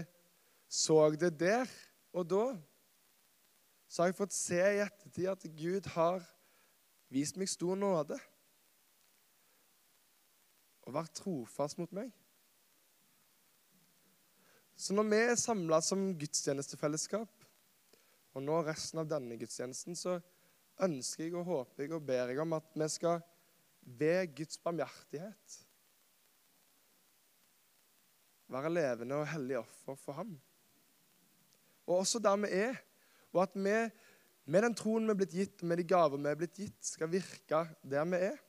så 0.67 1.09
det 1.19 1.35
der 1.39 1.69
og 2.13 2.29
da, 2.29 2.45
så 3.87 4.01
har 4.01 4.09
jeg 4.09 4.17
fått 4.17 4.33
se 4.33 4.57
i 4.57 4.81
ettertid 4.81 5.29
at 5.29 5.45
Gud 5.59 5.91
har 5.93 6.23
vist 7.13 7.37
meg 7.37 7.51
stor 7.51 7.77
nåde 7.77 8.17
og 10.83 10.95
vært 10.95 11.13
trofast 11.19 11.77
mot 11.77 11.91
meg. 11.93 12.09
Så 14.83 14.91
når 14.91 15.05
vi 15.07 15.19
er 15.23 15.37
samla 15.39 15.77
som 15.79 16.09
gudstjenestefellesskap, 16.19 17.43
og 18.33 18.43
nå 18.43 18.57
resten 18.67 18.99
av 18.99 19.07
denne 19.07 19.37
gudstjenesten, 19.39 19.95
så 19.95 20.17
ønsker 20.83 21.29
jeg 21.29 21.35
og 21.39 21.45
håper 21.47 21.85
jeg 21.85 21.93
og 21.95 22.03
ber 22.03 22.33
jeg 22.33 22.41
om 22.43 22.55
at 22.57 22.73
vi 22.75 22.87
skal 22.91 23.21
ved 23.83 24.33
Guds 24.35 24.59
barmhjertighet 24.63 25.59
være 28.51 28.73
levende 28.73 29.21
og 29.21 29.29
hellige 29.31 29.61
offer 29.61 29.99
for 30.01 30.19
ham. 30.19 30.33
Og 31.87 32.01
også 32.01 32.19
der 32.23 32.41
vi 32.43 32.51
er. 32.57 32.79
Og 33.33 33.43
at 33.45 33.55
vi 33.55 33.77
med 34.45 34.65
den 34.67 34.75
troen 34.75 35.07
vi 35.07 35.13
er 35.13 35.19
blitt 35.21 35.37
gitt, 35.37 35.63
med 35.63 35.79
de 35.79 35.87
gaver 35.87 36.19
vi 36.19 36.31
er 36.31 36.39
blitt 36.39 36.59
gitt, 36.59 36.79
skal 36.83 37.11
virke 37.11 37.63
der 37.87 38.09
vi 38.11 38.19
er. 38.27 38.41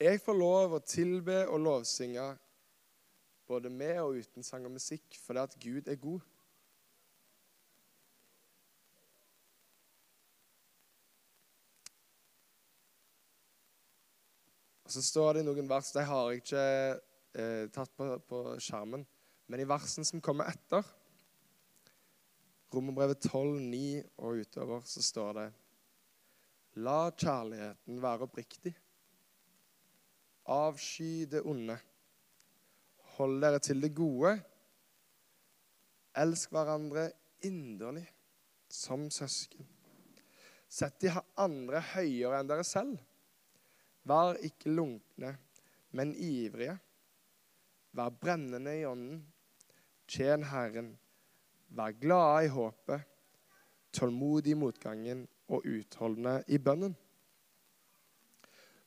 Jeg 0.00 0.16
får 0.24 0.32
lov 0.32 0.72
å 0.72 0.78
tilbe 0.80 1.42
og 1.52 1.58
lovsynge 1.60 2.22
både 3.44 3.68
med 3.68 3.98
og 4.00 4.16
uten 4.16 4.46
sang 4.46 4.64
og 4.64 4.72
musikk, 4.72 5.18
fordi 5.20 5.42
at 5.42 5.56
Gud 5.60 5.90
er 5.92 6.00
god. 6.00 6.24
Og 14.88 14.96
Så 14.96 15.04
står 15.04 15.36
det 15.36 15.44
noen 15.44 15.68
vers 15.68 15.92
De 15.92 16.08
har 16.08 16.32
jeg 16.32 16.46
ikke 16.46 16.66
eh, 17.36 17.68
tatt 17.68 17.92
på, 17.92 18.08
på 18.24 18.44
skjermen. 18.56 19.04
Men 19.52 19.60
i 19.60 19.68
versen 19.68 20.08
som 20.08 20.24
kommer 20.24 20.48
etter, 20.48 20.86
Romerbrevet 22.72 23.20
12, 23.28 23.58
9 23.68 24.02
og 24.16 24.46
utover, 24.46 24.80
så 24.86 25.02
står 25.04 25.32
det 25.42 25.50
La 26.86 27.02
kjærligheten 27.10 28.00
være 28.00 28.30
oppriktig. 28.30 28.80
Avsky 30.46 31.26
det 31.30 31.42
onde. 31.44 31.76
Hold 33.16 33.40
dere 33.42 33.58
til 33.58 33.82
det 33.82 33.92
gode. 33.94 34.36
Elsk 36.16 36.50
hverandre 36.50 37.10
inderlig, 37.46 38.06
som 38.68 39.10
søsken. 39.10 39.66
Sett 40.70 41.00
de 41.02 41.10
andre 41.40 41.82
høyere 41.94 42.40
enn 42.40 42.50
dere 42.50 42.64
selv. 42.66 42.98
Vær 44.06 44.38
ikke 44.46 44.72
lunkne, 44.72 45.34
men 45.92 46.14
ivrige. 46.14 46.78
Vær 47.92 48.14
brennende 48.14 48.76
i 48.78 48.86
ånden. 48.86 49.24
Tjen 50.10 50.46
Herren. 50.50 50.94
Vær 51.68 51.94
glade 51.98 52.46
i 52.46 52.52
håpet. 52.54 53.06
Tålmodig 53.92 54.54
i 54.54 54.58
motgangen 54.58 55.26
og 55.50 55.66
utholdende 55.66 56.40
i 56.46 56.58
bønnen. 56.62 56.94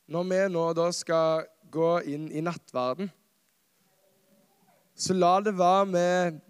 Når 0.06 0.24
vi 0.28 0.40
nå 0.52 0.64
da 0.76 0.90
skal 0.92 1.46
gå 1.72 1.90
inn 2.12 2.26
i 2.28 2.42
nattverden, 2.44 3.08
så 4.94 5.14
la 5.16 5.38
det 5.42 5.56
være 5.58 5.86
med 5.90 6.40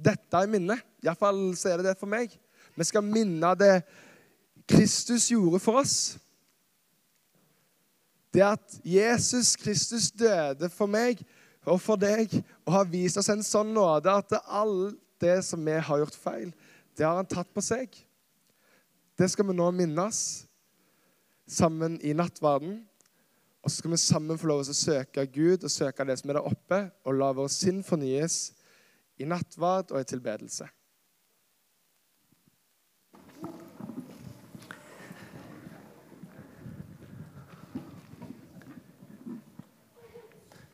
dette 0.00 0.42
i 0.44 0.48
minne. 0.48 0.78
Iallfall 1.04 1.50
så 1.58 1.72
er 1.72 1.80
det 1.80 1.90
det 1.90 2.00
for 2.00 2.08
meg. 2.08 2.32
Vi 2.78 2.86
skal 2.88 3.04
minne 3.04 3.52
det 3.58 3.82
Kristus 4.70 5.28
gjorde 5.32 5.60
for 5.60 5.82
oss. 5.82 6.16
Det 8.32 8.44
at 8.46 8.78
Jesus 8.84 9.56
Kristus 9.60 10.08
døde 10.10 10.70
for 10.72 10.88
meg 10.88 11.20
og 11.68 11.82
for 11.82 12.00
deg 12.00 12.32
og 12.64 12.72
har 12.78 12.88
vist 12.88 13.18
oss 13.20 13.28
en 13.32 13.44
sånn 13.44 13.74
nåde 13.74 14.14
at 14.22 14.38
alt 14.46 14.96
det 15.22 15.42
som 15.46 15.60
vi 15.62 15.74
har 15.76 16.00
gjort 16.00 16.16
feil, 16.18 16.48
det 16.96 17.04
har 17.06 17.18
han 17.20 17.28
tatt 17.28 17.50
på 17.54 17.62
seg. 17.62 17.92
Det 19.18 19.28
skal 19.30 19.46
vi 19.50 19.54
nå 19.54 19.68
minnes 19.76 20.18
sammen 21.46 21.98
i 22.02 22.14
nattverden. 22.16 22.80
Og 23.62 23.70
så 23.70 23.78
skal 23.78 23.92
vi 23.92 24.00
sammen 24.02 24.38
få 24.38 24.50
lov 24.50 24.64
til 24.66 24.74
å 24.74 24.78
søke 24.78 25.26
Gud 25.30 25.62
og 25.62 25.70
søke 25.70 26.06
det 26.08 26.18
som 26.18 26.32
er 26.32 26.40
der 26.40 26.50
oppe, 26.50 26.80
og 27.06 27.14
la 27.14 27.30
vår 27.36 27.50
sinn 27.52 27.82
fornyes 27.86 28.38
i 29.22 29.28
nattverd 29.28 29.94
og 29.94 30.02
i 30.02 30.08
tilbedelse. 30.10 30.66